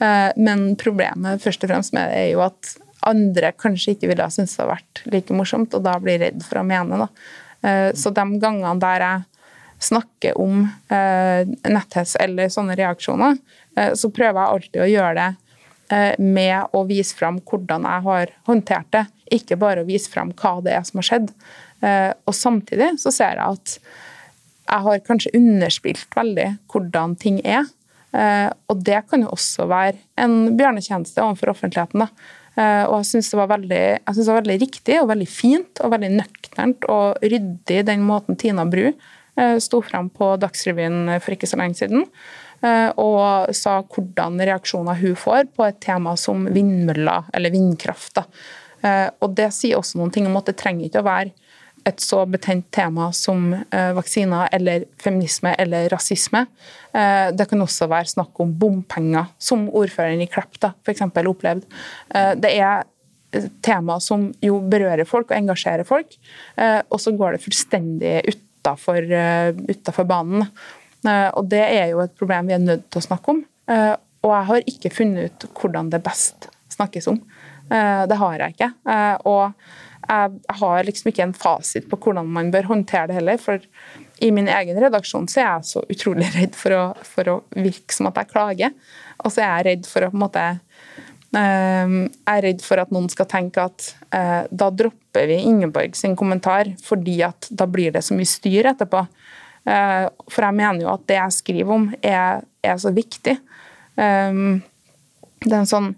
Eh, 0.04 0.32
men 0.36 0.74
problemet 0.80 1.44
først 1.44 1.64
og 1.64 1.72
fremst 1.72 1.96
med 1.96 2.10
det 2.12 2.26
er 2.26 2.34
jo 2.34 2.44
at 2.44 2.76
andre 3.06 3.54
kanskje 3.62 3.96
ikke 3.96 4.10
ville 4.12 4.26
ha 4.26 4.34
syntes 4.34 4.58
det 4.58 4.64
hadde 4.64 4.74
vært 4.74 5.04
like 5.14 5.38
morsomt, 5.38 5.78
og 5.78 5.86
da 5.86 5.96
blir 6.02 6.20
redd 6.24 6.44
for 6.46 6.62
å 6.62 6.68
mene. 6.68 7.08
Eh, 7.62 7.92
så 7.98 8.12
de 8.12 8.26
gangene 8.42 8.76
der 8.82 9.06
jeg 9.06 9.24
snakker 9.86 10.38
om 10.42 10.64
eh, 10.66 11.48
netthets 11.70 12.16
eller 12.22 12.52
sånne 12.52 12.78
reaksjoner, 12.80 13.38
eh, 13.78 13.94
så 13.98 14.10
prøver 14.14 14.40
jeg 14.40 14.56
alltid 14.58 14.84
å 14.84 14.92
gjøre 14.92 15.16
det 15.20 15.30
eh, 15.30 15.42
med 16.18 16.74
å 16.74 16.80
vise 16.90 17.14
fram 17.14 17.36
hvordan 17.46 17.84
jeg 17.86 18.04
har 18.08 18.32
håndtert 18.48 18.88
det, 18.96 19.04
ikke 19.38 19.58
bare 19.62 19.84
å 19.84 19.88
vise 19.88 20.10
fram 20.10 20.32
hva 20.38 20.56
det 20.66 20.74
er 20.74 20.86
som 20.88 21.02
har 21.02 21.08
skjedd. 21.10 21.32
Eh, 21.86 22.12
og 22.26 22.36
samtidig 22.36 22.96
så 23.02 23.14
ser 23.14 23.38
jeg 23.38 23.46
at 23.46 23.78
jeg 24.66 24.86
har 24.88 25.04
kanskje 25.06 25.34
underspilt 25.38 26.16
veldig 26.16 26.48
hvordan 26.72 27.18
ting 27.22 27.42
er. 27.46 27.68
Eh, 28.16 28.48
og 28.72 28.82
det 28.88 29.04
kan 29.10 29.26
jo 29.26 29.34
også 29.36 29.68
være 29.70 30.00
en 30.22 30.56
bjørnetjeneste 30.58 31.22
overfor 31.24 31.54
offentligheten. 31.54 32.06
da. 32.06 32.10
Eh, 32.56 32.86
og 32.88 33.02
jeg 33.02 33.10
syns 33.12 33.32
det, 33.32 33.36
det 34.08 34.28
var 34.30 34.40
veldig 34.42 34.60
riktig 34.62 35.02
og 35.02 35.10
veldig 35.12 35.28
fint 35.28 35.84
og 35.84 35.92
veldig 35.92 36.14
nøkternt 36.16 36.88
og 36.90 37.20
ryddig 37.22 37.84
den 37.90 38.06
måten 38.08 38.40
Tina 38.40 38.64
Bru 38.66 38.88
eh, 38.88 39.58
sto 39.60 39.82
frem 39.84 40.08
på 40.10 40.36
Dagsrevyen 40.40 41.20
for 41.20 41.36
ikke 41.36 41.50
så 41.52 41.60
lenge 41.60 41.82
siden. 41.82 42.08
Og 42.64 43.52
sa 43.54 43.74
hvordan 43.84 44.40
reaksjoner 44.40 44.98
hun 45.02 45.18
får 45.20 45.50
på 45.54 45.66
et 45.68 45.80
tema 45.84 46.16
som 46.18 46.48
vindmøller 46.50 47.28
eller 47.36 47.54
vindkraft. 47.54 48.16
Da. 48.16 48.24
Og 49.22 49.36
det 49.38 49.52
sier 49.54 49.78
også 49.78 50.00
noen 50.00 50.14
ting 50.16 50.26
om 50.26 50.40
at 50.40 50.50
det 50.50 50.56
trenger 50.62 50.88
ikke 50.88 51.04
å 51.04 51.08
være 51.10 51.34
et 51.86 52.02
så 52.02 52.24
betent 52.30 52.66
tema 52.74 53.12
som 53.14 53.52
eh, 53.54 53.92
vaksiner 53.96 54.50
eller 54.56 54.88
feminisme 55.02 55.54
eller 55.62 55.90
rasisme. 55.94 56.46
Eh, 56.94 57.30
det 57.36 57.46
kan 57.50 57.62
også 57.62 57.88
være 57.92 58.10
snakk 58.16 58.42
om 58.42 58.54
bompenger, 58.60 59.30
som 59.38 59.68
ordføreren 59.70 60.24
i 60.26 60.30
Klepp 60.32 60.58
f.eks. 60.58 61.06
opplevde. 61.06 61.70
Eh, 62.10 62.34
det 62.42 62.56
er 62.58 62.86
tema 63.66 64.00
som 64.02 64.30
jo 64.42 64.58
berører 64.72 65.06
folk 65.08 65.30
og 65.30 65.36
engasjerer 65.38 65.84
folk, 65.84 66.14
og 66.56 67.02
så 67.04 67.12
går 67.20 67.36
det 67.36 67.42
fullstendig 67.44 68.14
utafor 68.64 70.08
banen. 70.08 70.46
Og 71.06 71.50
det 71.52 71.64
er 71.64 71.92
jo 71.94 72.04
et 72.04 72.16
problem 72.18 72.50
vi 72.50 72.56
er 72.58 72.64
nødt 72.64 72.88
til 72.90 73.02
å 73.02 73.06
snakke 73.06 73.34
om. 73.36 73.42
Og 74.26 74.32
jeg 74.32 74.48
har 74.50 74.70
ikke 74.72 74.94
funnet 74.94 75.30
ut 75.30 75.48
hvordan 75.60 75.92
det 75.94 76.04
best 76.06 76.50
snakkes 76.74 77.10
om. 77.12 77.20
Det 77.70 78.18
har 78.20 78.42
jeg 78.42 78.56
ikke. 78.56 78.72
Og 79.30 79.54
jeg 80.06 80.58
har 80.60 80.86
liksom 80.86 81.10
ikke 81.10 81.26
en 81.26 81.36
fasit 81.38 81.88
på 81.90 81.98
hvordan 82.02 82.28
man 82.30 82.52
bør 82.54 82.70
håndtere 82.70 83.10
det 83.10 83.18
heller. 83.20 83.40
For 83.42 83.64
i 84.24 84.32
min 84.34 84.50
egen 84.52 84.80
redaksjon 84.82 85.28
så 85.32 85.42
er 85.42 85.48
jeg 85.48 85.70
så 85.72 85.84
utrolig 85.92 86.30
redd 86.36 86.58
for 86.58 86.76
å, 86.76 86.84
for 87.04 87.32
å 87.32 87.40
virke 87.58 87.96
som 87.96 88.10
at 88.12 88.22
jeg 88.22 88.32
klager. 88.34 88.76
Og 89.24 89.34
så 89.34 89.44
er 89.44 89.50
jeg 89.50 89.68
redd 89.70 89.90
for 89.90 90.06
å 90.06 90.12
på 90.12 90.20
en 90.20 90.26
måte 90.28 90.48
Jeg 91.36 92.32
er 92.32 92.44
redd 92.46 92.62
for 92.64 92.80
at 92.80 92.94
noen 92.96 93.10
skal 93.12 93.28
tenke 93.28 93.64
at 93.66 93.90
eh, 94.16 94.46
da 94.48 94.70
dropper 94.72 95.26
vi 95.28 95.42
Ingeborg 95.50 95.98
sin 96.00 96.14
kommentar 96.16 96.70
fordi 96.86 97.18
at 97.28 97.50
da 97.52 97.68
blir 97.68 97.92
det 97.92 98.06
så 98.08 98.16
mye 98.16 98.30
styr 98.30 98.70
etterpå. 98.72 99.02
Uh, 99.66 100.08
for 100.30 100.46
jeg 100.46 100.58
mener 100.58 100.86
jo 100.86 100.94
at 100.94 101.06
det 101.10 101.18
jeg 101.18 101.38
skriver 101.40 101.78
om, 101.80 101.90
er, 102.06 102.44
er 102.64 102.80
så 102.82 102.94
viktig. 102.94 103.38
Um, 103.98 104.60
det 105.46 105.54
er 105.54 105.62
en 105.64 105.70
sånn 105.70 105.94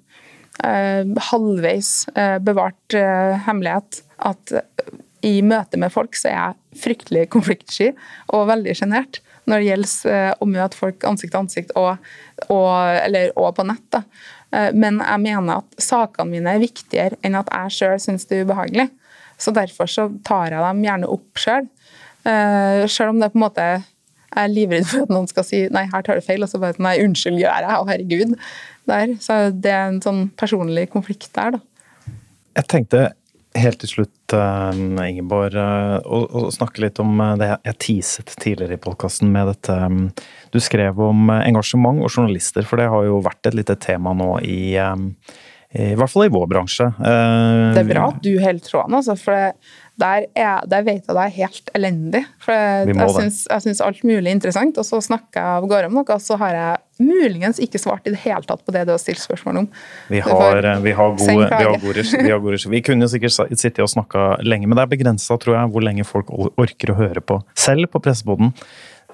Eh, 0.63 1.05
halvveis 1.29 2.07
eh, 2.17 2.39
bevart 2.41 2.93
eh, 2.97 3.37
hemmelighet 3.45 3.99
at 4.25 4.53
i 5.21 5.41
møte 5.45 5.77
med 5.77 5.93
folk 5.93 6.17
så 6.17 6.31
er 6.31 6.33
jeg 6.33 6.81
fryktelig 6.81 7.27
konfliktsky 7.33 7.91
og 8.33 8.47
veldig 8.49 8.73
sjenert 8.79 9.19
når 9.45 9.61
det 9.61 9.67
gjelder 9.67 10.41
å 10.41 10.47
møte 10.49 10.79
folk 10.79 11.05
ansikt 11.07 11.31
til 11.35 11.39
ansikt 11.39 11.75
og, 11.79 12.01
og, 12.49 12.73
eller, 13.05 13.29
og 13.39 13.53
på 13.55 13.63
nett. 13.69 13.85
Da. 13.93 14.01
Men 14.75 14.99
jeg 14.99 15.23
mener 15.23 15.61
at 15.61 15.77
sakene 15.79 16.33
mine 16.33 16.51
er 16.57 16.59
viktigere 16.59 17.15
enn 17.23 17.37
at 17.39 17.47
jeg 17.53 17.75
sjøl 17.77 18.01
syns 18.03 18.27
det 18.27 18.41
er 18.41 18.49
ubehagelig. 18.49 18.89
Så 19.39 19.53
derfor 19.55 19.87
så 19.87 20.09
tar 20.27 20.51
jeg 20.51 20.65
dem 20.65 20.83
gjerne 20.83 21.11
opp 21.15 21.39
sjøl. 21.39 21.69
Sjøl 22.91 23.13
om 23.13 23.21
det 23.21 23.31
på 23.33 23.39
en 23.39 23.45
måte 23.47 23.67
jeg 24.27 24.43
er 24.43 24.51
livredd 24.51 24.87
for 24.89 25.05
at 25.05 25.13
noen 25.13 25.29
skal 25.29 25.45
si 25.47 25.61
nei, 25.73 25.85
her 25.89 26.03
tar 26.05 26.19
du 26.19 26.25
feil, 26.25 26.43
og 26.43 26.51
så 26.51 26.59
bare 26.61 26.77
nei, 26.83 26.97
unnskyld, 27.01 27.39
gjør 27.41 27.63
jeg, 27.63 27.77
og 27.79 27.91
herregud 27.91 28.35
der. 28.89 29.13
Så 29.23 29.37
det 29.55 29.71
er 29.71 29.87
en 29.87 30.01
sånn 30.03 30.27
personlig 30.39 30.87
konflikt 30.93 31.31
der, 31.37 31.57
da. 31.57 31.63
Jeg 32.57 32.69
tenkte 32.73 33.01
helt 33.57 33.79
til 33.81 33.89
slutt, 33.89 34.33
eh, 34.35 34.81
Ingeborg, 35.07 35.55
eh, 35.57 35.97
å, 36.03 36.19
å 36.27 36.51
snakke 36.53 36.83
litt 36.83 37.01
om 37.01 37.17
eh, 37.23 37.35
det 37.39 37.49
jeg 37.53 37.79
teaset 37.85 38.35
tidligere 38.37 38.77
i 38.77 38.81
podkasten 38.81 39.31
med 39.33 39.49
dette 39.53 39.77
Du 40.53 40.59
skrev 40.61 40.99
om 41.01 41.31
engasjement 41.37 42.03
og 42.03 42.11
journalister, 42.11 42.65
for 42.67 42.81
det 42.81 42.89
har 42.91 43.07
jo 43.07 43.21
vært 43.25 43.49
et 43.49 43.57
lite 43.57 43.77
tema 43.79 44.15
nå 44.17 44.37
i 44.45 44.77
i 45.77 45.97
hvert 45.99 46.09
fall 46.09 46.23
i 46.23 46.31
vår 46.31 46.45
bransje. 46.47 46.85
Det 46.95 47.81
er 47.81 47.89
bra 47.89 48.05
at 48.07 48.21
du 48.23 48.29
holder 48.39 48.63
tråden, 48.63 48.95
altså. 48.97 49.17
For 49.19 49.35
det, 49.35 49.73
der, 49.97 50.27
er, 50.37 50.65
der, 50.69 50.83
vet 50.85 51.07
jeg 51.07 51.15
det 51.15 51.23
er 51.23 51.33
helt 51.33 51.71
elendig. 51.77 52.23
For 52.43 52.53
jeg, 52.53 52.93
jeg 52.93 53.63
syns 53.65 53.81
alt 53.81 54.03
mulig 54.05 54.29
er 54.29 54.35
interessant, 54.35 54.77
og 54.77 54.85
så 54.85 54.99
snakker 55.01 55.39
jeg 55.41 55.61
av 55.61 55.69
gårde 55.69 55.89
om 55.89 55.97
noe, 55.97 56.17
og 56.17 56.21
så 56.23 56.37
har 56.41 56.53
jeg 56.53 57.07
muligens 57.07 57.61
ikke 57.61 57.81
svart 57.81 58.07
i 58.09 58.13
det 58.13 58.21
hele 58.23 58.45
tatt 58.45 58.63
på 58.65 58.73
det 58.73 58.85
du 58.87 58.93
har 58.93 59.01
stilt 59.01 59.21
spørsmål 59.21 59.63
om. 59.63 59.69
Vi 60.13 60.21
har, 60.25 60.65
eh, 60.65 60.81
vi 60.85 60.93
har 60.97 61.15
gode, 61.17 61.49
vi 61.81 61.93
vi, 62.25 62.35
vi 62.57 62.77
Vi 62.77 62.83
kunne 62.85 63.09
sikkert 63.09 63.57
sittet 63.57 63.81
og 63.85 63.89
snakka 63.89 64.43
lenge, 64.45 64.67
men 64.67 64.77
det 64.77 64.85
er 64.85 64.93
begrensa, 64.93 65.37
tror 65.41 65.57
jeg, 65.59 65.73
hvor 65.73 65.85
lenge 65.85 66.05
folk 66.05 66.29
orker 66.33 66.93
å 66.93 66.99
høre 67.01 67.21
på. 67.21 67.41
Selv 67.57 67.89
på 67.93 68.01
Presseboden. 68.01 68.53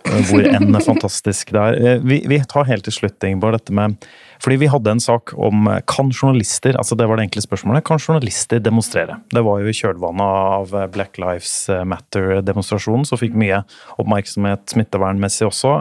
Eh, 0.09 0.21
hvor 0.27 0.45
enn 0.47 0.75
fantastisk 0.83 1.53
det 1.55 1.61
er. 1.61 1.79
Eh, 1.79 2.03
vi, 2.03 2.21
vi 2.29 2.39
tar 2.49 2.67
helt 2.69 2.85
til 2.87 2.95
slutt, 2.95 3.19
Ingeborg, 3.23 3.59
dette 3.59 3.75
med 3.75 3.97
fordi 4.43 4.57
vi 4.59 4.67
hadde 4.67 4.91
en 4.91 4.99
sak 4.99 5.31
om 5.39 5.69
eh, 5.71 5.79
kan 5.87 6.09
journalister 6.11 6.75
altså 6.75 6.97
det 6.99 7.05
var 7.07 7.15
det 7.15 7.29
enkle 7.29 7.43
spørsmålet, 7.45 7.85
kan 7.87 8.01
journalister 8.01 8.59
demonstrere? 8.59 9.15
Det 9.31 9.43
var 9.45 9.61
jo 9.61 9.71
i 9.71 9.77
kjølvannet 9.77 10.23
av 10.27 10.75
Black 10.91 11.19
Lives 11.21 11.53
Matter-demonstrasjonen, 11.87 13.07
som 13.07 13.21
fikk 13.21 13.37
mye 13.39 13.61
oppmerksomhet 14.01 14.67
smittevernmessig 14.73 15.47
også. 15.47 15.77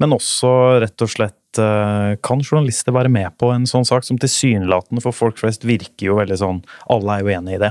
Men 0.00 0.16
også 0.16 0.54
rett 0.84 1.04
og 1.04 1.12
slett 1.12 1.60
kan 2.24 2.40
journalister 2.42 2.94
være 2.96 3.12
med 3.12 3.36
på 3.38 3.52
en 3.54 3.68
sånn 3.68 3.86
sak 3.86 4.06
som 4.06 4.18
tilsynelatende 4.18 5.04
for 5.04 5.14
folk 5.14 5.38
flest 5.38 5.66
virker 5.68 6.08
jo 6.08 6.16
veldig 6.18 6.40
sånn 6.40 6.64
Alle 6.90 7.18
er 7.18 7.22
jo 7.22 7.34
enig 7.36 7.58
i 7.58 7.62
det. 7.66 7.70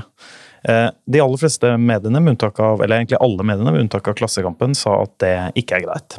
De 0.64 1.20
aller 1.20 1.40
fleste 1.40 1.74
mediene, 1.76 2.22
med 2.24 2.34
unntak 2.34 2.56
av, 2.64 2.80
eller 2.80 3.02
egentlig 3.02 3.18
alle 3.20 3.44
mediene 3.44 3.74
med 3.74 3.84
unntak 3.84 4.06
av 4.08 4.16
Klassekampen, 4.16 4.72
sa 4.78 5.02
at 5.02 5.12
det 5.20 5.34
ikke 5.60 5.76
er 5.76 5.84
greit. 5.84 6.16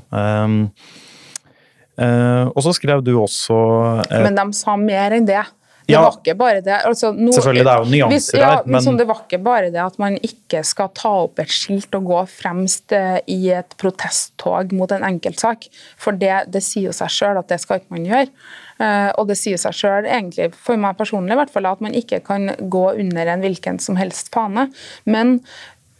Uh, 1.95 2.51
og 2.51 2.63
så 2.65 2.73
skrev 2.75 2.99
du 3.05 3.13
også 3.15 3.55
uh, 4.03 4.17
Men 4.25 4.36
de 4.36 4.43
sa 4.58 4.73
mer 4.75 5.15
enn 5.15 5.27
det. 5.27 5.43
Det 5.86 5.93
ja, 5.93 6.01
var 6.01 6.17
ikke 6.17 6.34
bare 6.36 6.62
det. 6.65 6.79
Altså, 6.89 7.12
no, 7.13 7.29
selvfølgelig, 7.31 7.63
det 7.63 7.71
er 7.71 7.84
jo 7.84 7.89
nyanser 7.93 8.39
ja, 8.39 8.47
der, 8.49 8.65
men 8.65 8.79
liksom, 8.79 8.95
Det 8.97 9.05
var 9.05 9.19
ikke 9.21 9.39
bare 9.45 9.67
det 9.69 9.81
at 9.84 9.99
man 10.01 10.15
ikke 10.17 10.63
skal 10.65 10.89
ta 10.97 11.12
opp 11.27 11.39
et 11.43 11.53
skilt 11.53 11.93
og 11.95 12.08
gå 12.10 12.23
fremst 12.31 12.95
i 13.29 13.38
et 13.53 13.75
protesttog 13.77 14.73
mot 14.75 14.91
en 14.97 15.05
enkeltsak. 15.05 15.69
For 16.01 16.17
det, 16.17 16.47
det 16.51 16.63
sier 16.65 16.89
jo 16.89 16.95
seg 16.97 17.13
sjøl 17.13 17.38
at 17.38 17.53
det 17.53 17.62
skal 17.62 17.84
ikke 17.84 17.93
man 17.93 18.10
gjøre. 18.10 18.34
Og 18.79 19.29
det 19.29 19.38
sier 19.39 19.59
seg 19.61 19.75
sjøl, 19.77 20.07
egentlig, 20.09 20.49
for 20.59 20.75
meg 20.79 20.97
personlig, 20.99 21.31
i 21.31 21.39
hvert 21.39 21.53
fall, 21.53 21.67
at 21.69 21.83
man 21.83 21.95
ikke 21.95 22.19
kan 22.25 22.51
gå 22.59 22.83
under 22.91 23.31
en 23.31 23.45
hvilken 23.45 23.79
som 23.79 23.95
helst 23.95 24.33
fane. 24.35 24.67
Men 25.07 25.38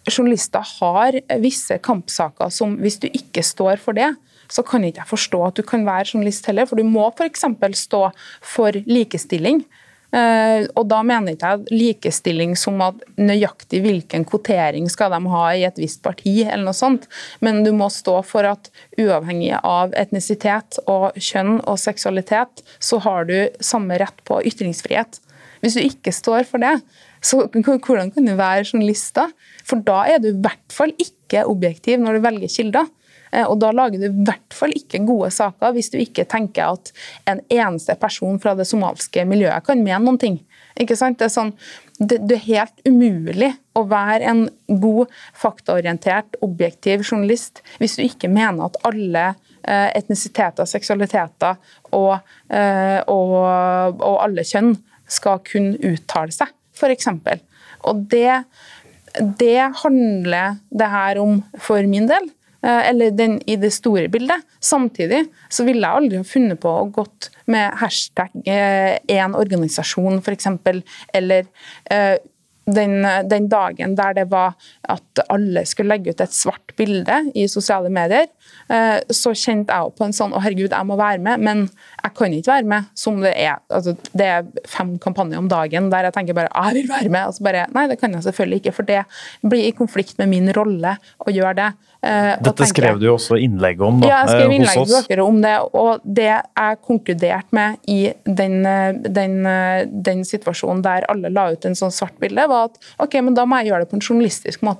journalister 0.09 0.65
har 0.79 1.17
visse 1.41 1.77
kampsaker 1.83 2.51
som 2.53 2.75
hvis 2.83 2.99
du 3.01 3.07
ikke 3.09 3.43
står 3.45 3.81
for 3.81 3.97
det, 3.97 4.11
så 4.51 4.61
kan 4.65 4.83
ikke 4.85 5.01
jeg 5.01 5.09
forstå 5.09 5.39
at 5.47 5.57
du 5.57 5.63
kan 5.65 5.85
være 5.88 6.11
journalist 6.13 6.45
heller. 6.49 6.67
For 6.69 6.77
du 6.77 6.85
må 6.88 7.07
f.eks. 7.15 7.45
stå 7.79 8.03
for 8.45 8.83
likestilling. 8.85 9.63
Uh, 10.13 10.67
og 10.77 10.85
da 10.87 11.01
mener 11.03 11.33
ikke 11.33 11.49
jeg 11.55 11.73
likestilling 11.73 12.53
som 12.59 12.79
at 12.85 13.01
nøyaktig 13.17 13.81
hvilken 13.83 14.23
kvotering 14.29 14.87
skal 14.91 15.11
de 15.11 15.19
ha 15.33 15.43
i 15.55 15.65
et 15.67 15.79
visst 15.81 16.03
parti, 16.05 16.37
eller 16.45 16.67
noe 16.67 16.77
sånt. 16.77 17.07
Men 17.43 17.63
du 17.65 17.71
må 17.75 17.89
stå 17.93 18.19
for 18.27 18.47
at 18.47 18.69
uavhengig 19.01 19.55
av 19.61 19.95
etnisitet 19.97 20.79
og 20.85 21.17
kjønn 21.17 21.57
og 21.63 21.79
seksualitet, 21.81 22.63
så 22.79 23.01
har 23.03 23.27
du 23.29 23.37
samme 23.63 23.99
rett 24.01 24.23
på 24.27 24.39
ytringsfrihet. 24.45 25.19
Hvis 25.63 25.77
du 25.77 25.81
ikke 25.81 26.13
står 26.13 26.45
for 26.47 26.61
det, 26.61 26.77
så 27.25 27.47
hvordan 27.49 28.11
kan 28.13 28.27
du 28.27 28.35
være 28.37 28.67
journalist 28.67 29.15
da? 29.17 29.29
For 29.65 29.81
da 29.81 30.03
er 30.11 30.21
du 30.21 30.29
i 30.29 30.37
hvert 30.37 30.73
fall 30.73 30.93
ikke 31.01 31.47
objektiv 31.49 32.03
når 32.03 32.19
du 32.19 32.27
velger 32.27 32.53
kilder. 32.53 32.91
Eh, 33.31 33.45
og 33.45 33.59
Da 33.61 33.71
lager 33.75 34.01
du 34.01 34.07
i 34.09 34.25
hvert 34.27 34.55
fall 34.55 34.75
ikke 34.75 35.03
gode 35.07 35.31
saker 35.33 35.75
hvis 35.75 35.91
du 35.93 35.97
ikke 36.01 36.27
tenker 36.29 36.75
at 36.75 36.91
en 37.29 37.41
eneste 37.49 37.95
person 37.99 38.39
fra 38.41 38.55
det 38.57 38.67
somaliske 38.69 39.25
miljøet 39.27 39.65
kan 39.65 39.81
mene 39.81 40.03
noen 40.05 40.21
ting. 40.21 40.39
Ikke 40.79 40.97
sant? 40.99 41.19
Det 41.19 41.29
er, 41.29 41.33
sånn, 41.33 41.53
det, 41.99 42.19
det 42.27 42.38
er 42.39 42.47
helt 42.49 42.88
umulig 42.88 43.53
å 43.75 43.85
være 43.88 44.27
en 44.31 44.45
god, 44.81 45.11
faktaorientert, 45.35 46.38
objektiv 46.45 47.05
journalist 47.05 47.63
hvis 47.79 47.97
du 47.97 48.05
ikke 48.05 48.31
mener 48.31 48.67
at 48.67 48.79
alle 48.88 49.27
eh, 49.63 49.89
etnisiteter, 49.95 50.67
seksualiteter 50.67 51.55
og, 51.95 52.17
eh, 52.51 52.99
og, 53.11 53.35
og 53.95 54.19
alle 54.25 54.45
kjønn 54.47 54.75
skal 55.11 55.41
kunne 55.45 55.77
uttale 55.85 56.33
seg, 56.33 56.49
f.eks. 56.75 57.11
Og 57.85 58.07
det, 58.11 58.41
det 59.39 59.59
handler 59.83 60.57
det 60.73 60.89
her 60.91 61.21
om 61.21 61.39
for 61.61 61.85
min 61.89 62.09
del. 62.09 62.31
Eh, 62.65 62.89
eller 62.89 63.12
den 63.12 63.38
i 63.45 63.56
det 63.62 63.71
store 63.75 64.08
bildet. 64.10 64.41
Samtidig 64.60 65.25
så 65.54 65.65
ville 65.67 65.86
jeg 65.86 66.01
aldri 66.01 66.21
ha 66.21 66.25
funnet 66.25 66.62
på 66.62 66.71
å 66.71 66.88
gått 66.95 67.30
med 67.51 67.75
hashtag 67.82 68.34
én 68.41 69.04
eh, 69.06 69.38
organisasjon, 69.38 70.17
f.eks., 70.23 70.49
eller 71.13 71.45
eh, 71.93 72.15
den, 72.65 73.06
den, 73.30 73.45
dagen 73.51 73.93
der 73.93 74.15
det 74.17 74.25
var 74.32 74.56
at 74.91 75.21
alle 75.31 75.63
skulle 75.67 75.95
legge 75.95 76.13
ut 76.13 76.21
et 76.23 76.33
svart 76.33 76.73
bilde 76.77 77.17
i 77.37 77.45
sosiale 77.51 77.89
medier, 77.93 78.27
eh, 78.69 78.99
så 79.13 79.33
kjente 79.35 79.73
jeg 79.73 79.95
på 79.97 80.05
en 80.05 80.15
sånn 80.15 80.33
Å, 80.35 80.41
herregud, 80.43 80.73
jeg 80.73 80.87
må 80.87 80.97
være 80.99 81.21
med, 81.23 81.43
men 81.45 81.63
jeg 82.01 82.13
kan 82.17 82.33
ikke 82.35 82.51
være 82.51 82.69
med 82.69 82.89
som 82.97 83.21
det 83.23 83.33
er. 83.39 83.61
Altså, 83.73 83.95
det 84.17 84.27
er 84.37 84.47
fem 84.69 84.95
kampanjer 85.01 85.41
om 85.41 85.49
dagen 85.51 85.89
der 85.93 86.09
jeg 86.09 86.17
tenker 86.17 86.37
bare 86.37 86.51
jeg 86.51 86.81
vil 86.81 86.91
være 86.91 87.11
med. 87.13 87.29
Og 87.29 87.37
så 87.37 87.45
bare 87.45 87.65
Nei, 87.75 87.87
det 87.91 87.99
kan 88.01 88.13
jeg 88.13 88.25
selvfølgelig 88.25 88.61
ikke, 88.61 88.75
for 88.75 88.87
det 88.87 89.01
blir 89.43 89.67
i 89.67 89.73
konflikt 89.75 90.19
med 90.21 90.31
min 90.31 90.51
rolle 90.55 90.95
å 91.23 91.33
gjøre 91.33 91.55
det. 91.59 91.69
Eh, 92.05 92.31
Dette 92.45 92.67
skrev 92.69 92.99
du 93.01 93.07
jo 93.07 93.15
også 93.17 93.39
innlegg 93.41 93.81
om 93.81 94.01
da, 94.01 94.09
ja, 94.09 94.19
jeg 94.23 94.35
skrev 94.35 94.51
eh, 94.51 94.57
innlegg 94.59 94.81
hos 94.81 94.93
oss. 94.99 95.07
dere 95.09 95.25
om 95.25 95.39
det, 95.41 95.55
og 95.73 96.03
det 96.05 96.29
jeg 96.29 96.79
konkluderte 96.85 97.55
med 97.55 97.79
i 97.89 97.99
den, 98.25 98.59
den, 99.15 99.37
den 100.05 100.25
situasjonen 100.27 100.83
der 100.85 101.07
alle 101.11 101.31
la 101.33 101.47
ut 101.55 101.65
en 101.65 101.77
sånn 101.77 101.93
svart 101.95 102.17
bilde, 102.21 102.45
var 102.51 102.69
at 102.69 102.79
ok, 103.01 103.17
men 103.25 103.37
da 103.37 103.47
må 103.49 103.61
jeg 103.61 103.71
gjøre 103.71 103.85
det 103.85 103.91
på 103.91 103.99
en 103.99 104.05
journalistisk 104.05 104.65
måte. 104.65 104.74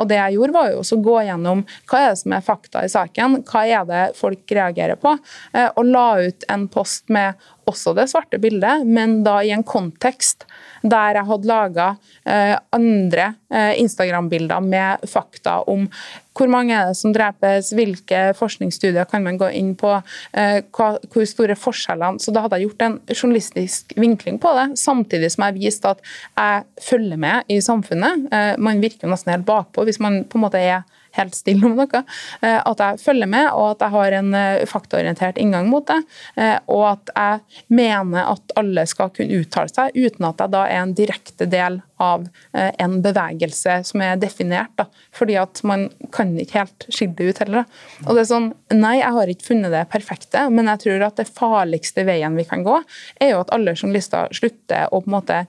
Og 0.00 0.08
det 0.10 0.18
jeg 0.18 0.36
gjorde, 0.36 0.56
var 0.56 0.70
jo 0.70 0.82
også 0.82 0.98
å 0.98 1.04
gå 1.04 1.16
gjennom 1.28 1.64
hva 1.90 2.02
er 2.02 2.12
det 2.12 2.20
som 2.22 2.36
er 2.36 2.46
fakta 2.46 2.84
i 2.84 2.92
saken, 2.92 3.40
hva 3.48 3.64
er 3.66 3.88
det 3.88 4.04
folk 4.18 4.54
reagerer 4.58 5.00
på, 5.00 5.16
eh, 5.54 5.68
og 5.74 5.88
la 5.88 6.06
ut 6.28 6.46
en 6.52 6.68
post 6.72 7.12
med 7.12 7.38
også 7.68 7.94
det 7.94 8.08
svarte 8.10 8.40
bildet, 8.42 8.86
men 8.86 9.20
da 9.26 9.38
i 9.42 9.52
en 9.54 9.64
kontekst 9.66 10.46
der 10.82 11.18
jeg 11.18 11.28
hadde 11.28 11.48
laga 11.50 11.88
eh, 12.26 12.56
andre 12.74 13.28
eh, 13.52 13.78
Instagram-bilder 13.82 14.64
med 14.66 15.06
fakta 15.10 15.60
om 15.70 15.86
hvor 16.36 16.50
mange 16.52 16.74
er 16.74 16.90
det 16.90 16.96
som 16.98 17.12
drepes, 17.14 17.72
hvilke 17.76 18.22
forskningsstudier 18.38 19.08
kan 19.10 19.24
man 19.24 19.38
gå 19.40 19.50
inn 19.58 19.74
på, 19.78 19.94
eh, 20.32 20.60
hvor 20.72 21.28
store 21.28 21.56
forskjellene 21.58 22.20
Så 22.22 22.32
da 22.32 22.44
hadde 22.44 22.58
jeg 22.58 22.68
gjort 22.68 22.82
en 22.86 22.98
journalistisk 23.08 23.92
vinkling 23.96 24.38
på 24.40 24.52
det, 24.56 24.78
samtidig 24.80 25.30
som 25.32 25.44
jeg 25.46 25.58
viste 25.60 25.92
at 25.92 26.00
jeg 26.36 26.64
følger 26.80 27.20
med 27.20 27.44
i 27.48 27.60
samfunnet. 27.60 28.32
Eh, 28.32 28.54
man 28.58 28.80
virker 28.80 29.06
jo 29.06 29.12
nesten 29.12 29.32
helt 29.32 29.46
bakpå 29.46 29.84
hvis 29.84 30.00
man 30.00 30.24
på 30.24 30.38
en 30.38 30.46
måte 30.46 30.60
er 30.60 30.82
helt 31.12 31.34
stille 31.36 31.66
om 31.68 31.76
noe. 31.76 32.04
Eh, 32.40 32.60
at 32.64 32.80
jeg 32.80 33.00
følger 33.02 33.28
med, 33.28 33.50
og 33.52 33.74
at 33.74 33.84
jeg 33.84 33.90
har 33.92 34.12
en 34.12 34.34
faktaorientert 34.66 35.38
inngang 35.38 35.68
mot 35.68 35.84
det. 35.86 36.00
Og 36.72 36.86
at 36.94 37.12
jeg 37.12 37.66
mener 37.68 38.32
at 38.32 38.56
alle 38.56 38.86
skal 38.88 39.12
kunne 39.12 39.42
uttale 39.42 39.68
seg, 39.68 39.92
uten 39.92 40.24
at 40.30 40.40
jeg 40.40 40.54
da 40.54 40.64
er 40.64 40.80
en 40.80 40.94
direkte 40.96 41.46
del 41.46 41.82
av 42.02 42.26
en 42.52 42.96
bevegelse 43.04 43.78
som 43.86 44.02
er 44.04 44.18
definert. 44.20 44.72
Da. 44.78 44.88
Fordi 45.14 45.36
at 45.40 45.62
man 45.68 45.86
kan 46.14 46.34
ikke 46.40 46.58
helt 46.60 46.86
skille 46.88 47.14
det 47.18 47.30
ut 47.30 47.42
heller. 47.44 47.62
Da. 47.62 48.08
Og 48.08 48.18
det 48.18 48.24
er 48.24 48.30
sånn, 48.32 48.50
Nei, 48.72 48.96
jeg 48.98 49.14
har 49.14 49.30
ikke 49.30 49.48
funnet 49.50 49.74
det 49.74 49.84
perfekte, 49.92 50.46
men 50.50 50.70
jeg 50.72 50.82
tror 50.86 51.06
at 51.06 51.18
det 51.20 51.28
farligste 51.28 52.06
veien 52.08 52.34
vi 52.38 52.46
kan 52.48 52.64
gå, 52.64 52.78
er 53.20 53.34
jo 53.34 53.42
at 53.44 53.52
alle 53.54 53.76
journalister 53.76 54.32
slutter 54.34 54.88
å 54.90 55.02
på 55.02 55.10
en 55.10 55.16
måte 55.18 55.40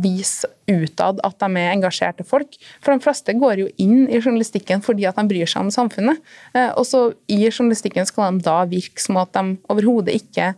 vise 0.00 0.48
utad 0.70 1.18
at 1.26 1.40
de 1.42 1.58
er 1.58 1.72
engasjerte 1.72 2.24
folk. 2.24 2.54
For 2.80 2.94
de 2.94 3.02
fleste 3.02 3.34
går 3.36 3.64
jo 3.64 3.68
inn 3.82 4.06
i 4.06 4.20
journalistikken 4.20 4.82
fordi 4.84 5.08
at 5.10 5.18
de 5.18 5.26
bryr 5.28 5.50
seg 5.50 5.66
om 5.66 5.72
samfunnet. 5.74 6.22
Og 6.78 6.84
så 6.88 7.04
i 7.26 7.40
journalistikken 7.50 8.06
skal 8.08 8.38
de 8.38 8.46
da 8.46 8.60
virke 8.70 9.02
som 9.02 9.18
at 9.20 9.34
de 9.34 9.56
overhodet 9.72 10.14
ikke 10.22 10.52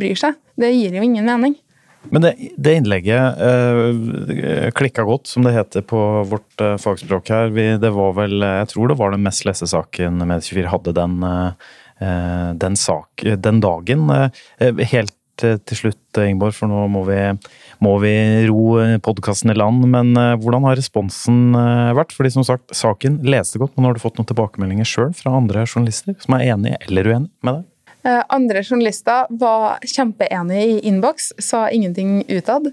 bryr 0.00 0.18
seg. 0.18 0.38
Det 0.60 0.72
gir 0.72 0.96
jo 0.96 1.04
ingen 1.04 1.28
mening. 1.28 1.60
Men 2.08 2.24
det, 2.24 2.32
det 2.56 2.74
innlegget 2.80 3.40
eh, 3.44 4.70
klikka 4.76 5.04
godt, 5.04 5.28
som 5.28 5.44
det 5.44 5.52
heter 5.52 5.84
på 5.84 6.00
vårt 6.30 6.64
eh, 6.64 6.78
fagspråk 6.80 7.28
her. 7.30 7.52
Vi, 7.54 7.66
det 7.82 7.92
var 7.94 8.16
vel, 8.16 8.40
jeg 8.40 8.70
tror 8.72 8.90
det 8.90 8.98
var 8.98 9.12
den 9.12 9.26
mest 9.26 9.44
leste 9.44 9.68
saken 9.68 10.22
Med24 10.24 10.64
hadde 10.72 10.96
den, 10.96 11.18
eh, 11.22 12.50
den, 12.64 12.78
sak, 12.80 13.26
den 13.44 13.60
dagen. 13.60 14.08
Eh, 14.10 14.84
helt 14.94 15.16
til 15.40 15.78
slutt, 15.78 16.18
Ingeborg, 16.20 16.54
for 16.56 16.70
nå 16.70 16.84
må 16.92 17.02
vi, 17.08 17.18
må 17.84 17.94
vi 18.02 18.12
ro 18.48 18.64
podkasten 19.04 19.52
i 19.52 19.56
land. 19.58 19.86
Men 19.92 20.12
eh, 20.18 20.36
hvordan 20.40 20.66
har 20.68 20.78
responsen 20.80 21.56
eh, 21.56 21.92
vært? 21.96 22.14
Fordi 22.16 22.32
som 22.34 22.46
sagt, 22.46 22.68
saken 22.76 23.20
leste 23.28 23.60
godt, 23.62 23.76
men 23.76 23.88
har 23.88 23.96
du 23.96 24.02
fått 24.02 24.20
noen 24.20 24.28
tilbakemeldinger 24.30 24.88
sjøl 24.88 25.12
fra 25.16 25.34
andre 25.38 25.66
journalister 25.66 26.16
som 26.22 26.36
er 26.36 26.50
enig 26.54 26.76
eller 26.86 27.12
uenig 27.12 27.30
med 27.46 27.60
deg? 27.60 27.68
Eh, 28.02 28.22
andre 28.32 28.62
journalister 28.64 29.28
var 29.42 29.82
kjempeenige 29.84 30.66
i 30.66 30.80
innboks, 30.88 31.32
sa 31.38 31.68
ingenting 31.70 32.22
utad. 32.28 32.72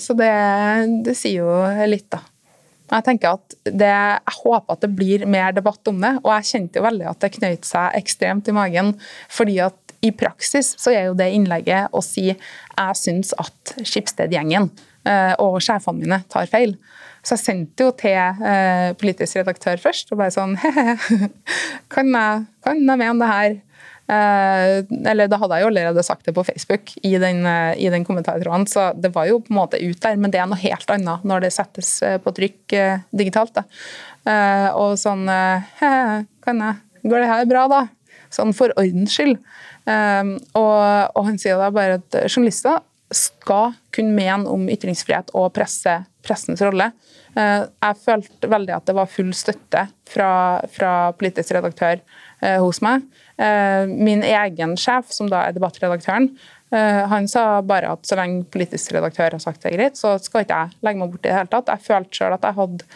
Så 0.00 0.16
det, 0.18 0.30
det 1.06 1.12
sier 1.14 1.44
jo 1.44 1.84
litt, 1.86 2.08
da. 2.10 2.18
Jeg 2.90 3.04
tenker 3.06 3.36
at 3.36 3.54
det, 3.62 3.86
jeg 3.86 4.34
håper 4.40 4.74
at 4.74 4.82
det 4.82 4.90
blir 4.98 5.22
mer 5.30 5.54
debatt 5.54 5.86
om 5.86 6.00
det, 6.02 6.10
og 6.24 6.32
jeg 6.32 6.48
kjente 6.48 6.80
jo 6.80 6.84
veldig 6.84 7.06
at 7.12 7.20
det 7.22 7.30
knøt 7.36 7.68
seg 7.68 7.94
ekstremt 8.00 8.50
i 8.50 8.56
magen. 8.56 8.90
fordi 9.30 9.60
at 9.62 9.94
i 10.02 10.10
praksis 10.10 10.72
så 10.82 10.90
er 10.90 11.06
jo 11.06 11.14
det 11.16 11.30
innlegget 11.36 11.94
å 11.94 12.02
si 12.02 12.26
jeg 12.26 12.98
syns 12.98 13.30
at 13.38 13.76
Skipsted-gjengen 13.78 14.66
og 15.38 15.62
sjefene 15.62 16.02
mine 16.02 16.20
tar 16.34 16.50
feil. 16.50 16.74
Så 17.24 17.38
jeg 17.38 17.44
sendte 17.44 17.86
jo 17.86 17.92
til 17.96 18.16
eh, 18.20 18.90
politisk 19.00 19.40
redaktør 19.40 19.80
først 19.80 20.12
og 20.12 20.20
bare 20.20 20.34
sånn 20.34 20.58
he-he, 20.62 21.28
kan 21.92 22.10
jeg, 22.12 22.42
kan 22.64 22.82
jeg 22.82 23.00
mene 23.00 23.16
det 23.22 23.30
her? 23.30 23.54
Eh, 24.04 24.84
eller 25.08 25.30
da 25.32 25.38
hadde 25.40 25.56
jeg 25.56 25.64
jo 25.64 25.70
allerede 25.70 26.04
sagt 26.04 26.26
det 26.28 26.34
på 26.36 26.44
Facebook 26.44 26.92
i 27.06 27.14
den, 27.20 27.40
i 27.80 27.88
den 27.92 28.04
kommentartråden, 28.04 28.66
så 28.68 28.90
det 28.96 29.14
var 29.14 29.30
jo 29.30 29.40
på 29.40 29.52
en 29.52 29.60
måte 29.62 29.80
ut 29.80 30.00
der. 30.02 30.18
Men 30.20 30.32
det 30.34 30.42
er 30.42 30.48
noe 30.50 30.60
helt 30.60 30.90
annet 30.92 31.24
når 31.24 31.46
det 31.46 31.54
settes 31.56 31.96
på 32.24 32.34
trykk 32.36 32.76
eh, 32.76 33.04
digitalt. 33.16 33.56
Da. 33.56 33.64
Eh, 34.28 34.70
og 34.76 34.98
sånn 35.00 35.24
kan 35.24 36.64
jeg, 36.66 36.80
går 37.04 37.22
det 37.22 37.30
her 37.30 37.46
bra, 37.48 37.68
da? 37.70 37.84
Sånn 38.32 38.54
for 38.56 38.74
ordens 38.80 39.14
skyld. 39.14 39.38
Og, 39.86 40.78
og, 40.80 41.22
han 41.26 41.36
sier 41.38 41.60
da 41.60 41.68
bare 41.72 41.98
at 42.00 42.16
journalister 42.24 42.80
skal 43.14 43.74
kunne 43.94 44.16
mene 44.16 44.48
om 44.50 44.64
ytringsfrihet 44.72 45.28
og 45.36 45.50
presse, 45.54 45.92
pressens 46.24 46.62
rolle. 46.64 46.88
Jeg 47.36 48.00
følte 48.00 48.48
veldig 48.50 48.74
at 48.74 48.88
det 48.88 48.96
var 48.96 49.12
full 49.12 49.30
støtte 49.36 49.84
fra, 50.08 50.30
fra 50.72 50.94
politisk 51.20 51.52
redaktør 51.54 52.00
hos 52.62 52.80
meg. 52.84 53.06
Uh, 53.40 53.88
min 53.88 54.24
egen 54.26 54.76
sjef, 54.80 55.12
som 55.14 55.30
da 55.30 55.46
er 55.48 55.56
debattredaktøren, 55.56 56.32
han 56.74 57.28
sa 57.30 57.60
bare 57.62 57.92
at 57.94 58.08
så 58.08 58.16
lenge 58.18 58.48
politisk 58.50 58.96
redaktør 58.96 59.36
har 59.36 59.42
sagt 59.42 59.62
det 59.62 59.68
er 59.68 59.76
greit, 59.76 59.98
så 60.00 60.16
skal 60.18 60.42
ikke 60.42 60.56
jeg 60.58 60.80
legge 60.82 60.98
meg 60.98 61.12
bort 61.12 61.20
i 61.20 61.28
det 61.28 61.36
hele 61.36 61.50
tatt. 61.52 61.68
Jeg 61.70 61.84
følte 61.84 62.18
sjøl 62.18 62.34
at 62.34 62.46
jeg 62.48 62.56
hadde 62.56 62.88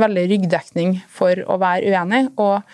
veldig 0.00 0.22
ryggdekning 0.30 0.94
for 1.18 1.42
å 1.44 1.58
være 1.60 1.90
uenig. 1.92 2.22
og 2.40 2.64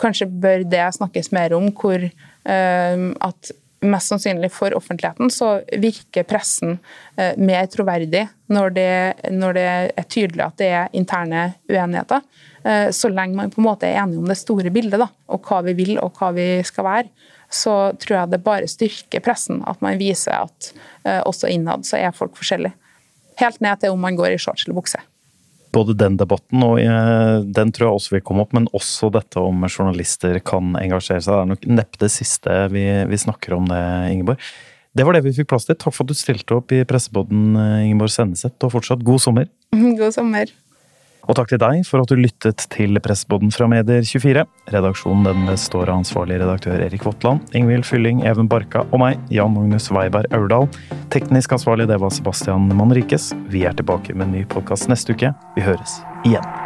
Kanskje 0.00 0.30
bør 0.30 0.64
det 0.72 0.86
snakkes 0.96 1.28
mer 1.36 1.52
om, 1.58 1.68
hvor 1.76 2.08
at 2.46 3.52
mest 3.90 4.12
sannsynlig 4.12 4.50
for 4.54 4.74
offentligheten 4.76 5.30
så 5.32 5.60
virker 5.82 6.26
pressen 6.28 6.76
uh, 7.18 7.32
mer 7.38 7.68
troverdig 7.72 8.26
når 8.52 8.74
det, 8.76 8.90
når 9.34 9.56
det, 9.56 9.66
er 9.96 10.08
tydelig 10.12 10.44
at 10.44 10.58
det 10.60 10.68
er 10.80 10.96
interne 10.96 11.46
uenigheter. 11.70 12.22
Uh, 12.66 12.88
så 12.94 13.10
lenge 13.12 13.38
man 13.38 13.52
på 13.54 13.62
en 13.62 13.68
måte 13.68 13.88
er 13.88 14.00
enige 14.02 14.22
om 14.22 14.30
det 14.30 14.38
store 14.40 14.72
bildet 14.74 15.02
da, 15.02 15.10
og 15.32 15.48
hva 15.48 15.62
vi 15.66 15.76
vil 15.78 15.96
og 16.02 16.18
hva 16.18 16.32
vi 16.36 16.48
skal 16.66 16.88
være, 16.88 17.32
så 17.52 17.76
tror 18.02 18.20
jeg 18.20 18.34
det 18.34 18.44
bare 18.46 18.70
styrker 18.70 19.22
pressen 19.22 19.62
at 19.70 19.82
man 19.84 20.00
viser 20.00 20.34
at 20.34 20.72
også 21.30 21.46
innad 21.46 21.86
så 21.86 22.00
er 22.00 22.10
folk 22.10 22.34
forskjellige. 22.34 22.74
Helt 23.38 23.60
ned 23.62 23.78
til 23.78 23.94
om 23.94 24.02
man 24.02 24.18
går 24.18 24.34
i 24.34 24.40
shorts 24.42 24.66
eller 24.66 24.80
bukse 24.80 24.98
både 25.76 25.96
den 25.98 26.16
debatten, 26.20 26.62
og 26.64 26.80
eh, 26.80 27.42
den 27.44 27.72
tror 27.74 27.88
jeg 27.88 28.00
også 28.00 28.16
vil 28.16 28.24
komme 28.26 28.46
opp, 28.46 28.54
men 28.56 28.70
også 28.76 29.10
dette 29.14 29.42
om 29.42 29.66
journalister 29.68 30.38
kan 30.44 30.74
engasjere 30.80 31.22
seg. 31.22 31.34
Det 31.34 31.42
er 31.42 31.52
nok 31.52 31.68
neppe 31.82 32.02
det 32.02 32.12
siste 32.14 32.56
vi, 32.72 32.86
vi 33.10 33.20
snakker 33.20 33.58
om 33.58 33.68
det, 33.70 33.82
Ingeborg. 34.14 34.40
Det 34.96 35.04
var 35.04 35.16
det 35.16 35.26
vi 35.26 35.34
fikk 35.36 35.50
plass 35.50 35.68
til. 35.68 35.76
Takk 35.76 35.92
for 35.92 36.06
at 36.06 36.12
du 36.12 36.16
stilte 36.16 36.56
opp 36.56 36.72
i 36.72 36.80
pressepodden, 36.88 37.50
eh, 37.60 37.80
Ingeborg 37.90 38.14
Senneset, 38.14 38.56
og 38.64 38.72
fortsatt 38.78 39.04
god 39.06 39.22
sommer. 39.22 39.50
God 40.00 40.14
sommer. 40.16 40.52
Og 41.26 41.34
takk 41.34 41.50
til 41.50 41.60
deg 41.60 41.82
for 41.86 42.02
at 42.02 42.10
du 42.10 42.18
lyttet 42.18 42.66
til 42.72 43.00
Pressboden 43.02 43.50
fra 43.54 43.66
Medier24. 43.70 44.44
Redaksjonen 44.74 45.26
den 45.26 45.48
består 45.50 45.90
av 45.90 46.02
ansvarlig 46.02 46.38
redaktør 46.42 46.78
Erik 46.86 47.06
Votland, 47.06 47.42
Ingvild 47.58 47.86
Fylling, 47.88 48.22
Even 48.26 48.50
Barka 48.50 48.84
og 48.92 49.02
meg, 49.02 49.18
Jan 49.34 49.54
Magnus 49.56 49.90
Weiberg 49.94 50.30
Aurdal. 50.36 50.70
Teknisk 51.14 51.56
ansvarlig 51.58 51.88
det 51.90 51.98
var 52.02 52.14
Sebastian 52.14 52.70
Manrikes. 52.78 53.32
Vi 53.50 53.66
er 53.66 53.74
tilbake 53.74 54.14
med 54.14 54.28
en 54.28 54.38
ny 54.38 54.46
podkast 54.54 54.90
neste 54.92 55.18
uke. 55.18 55.34
Vi 55.58 55.66
høres 55.66 56.00
igjen. 56.26 56.65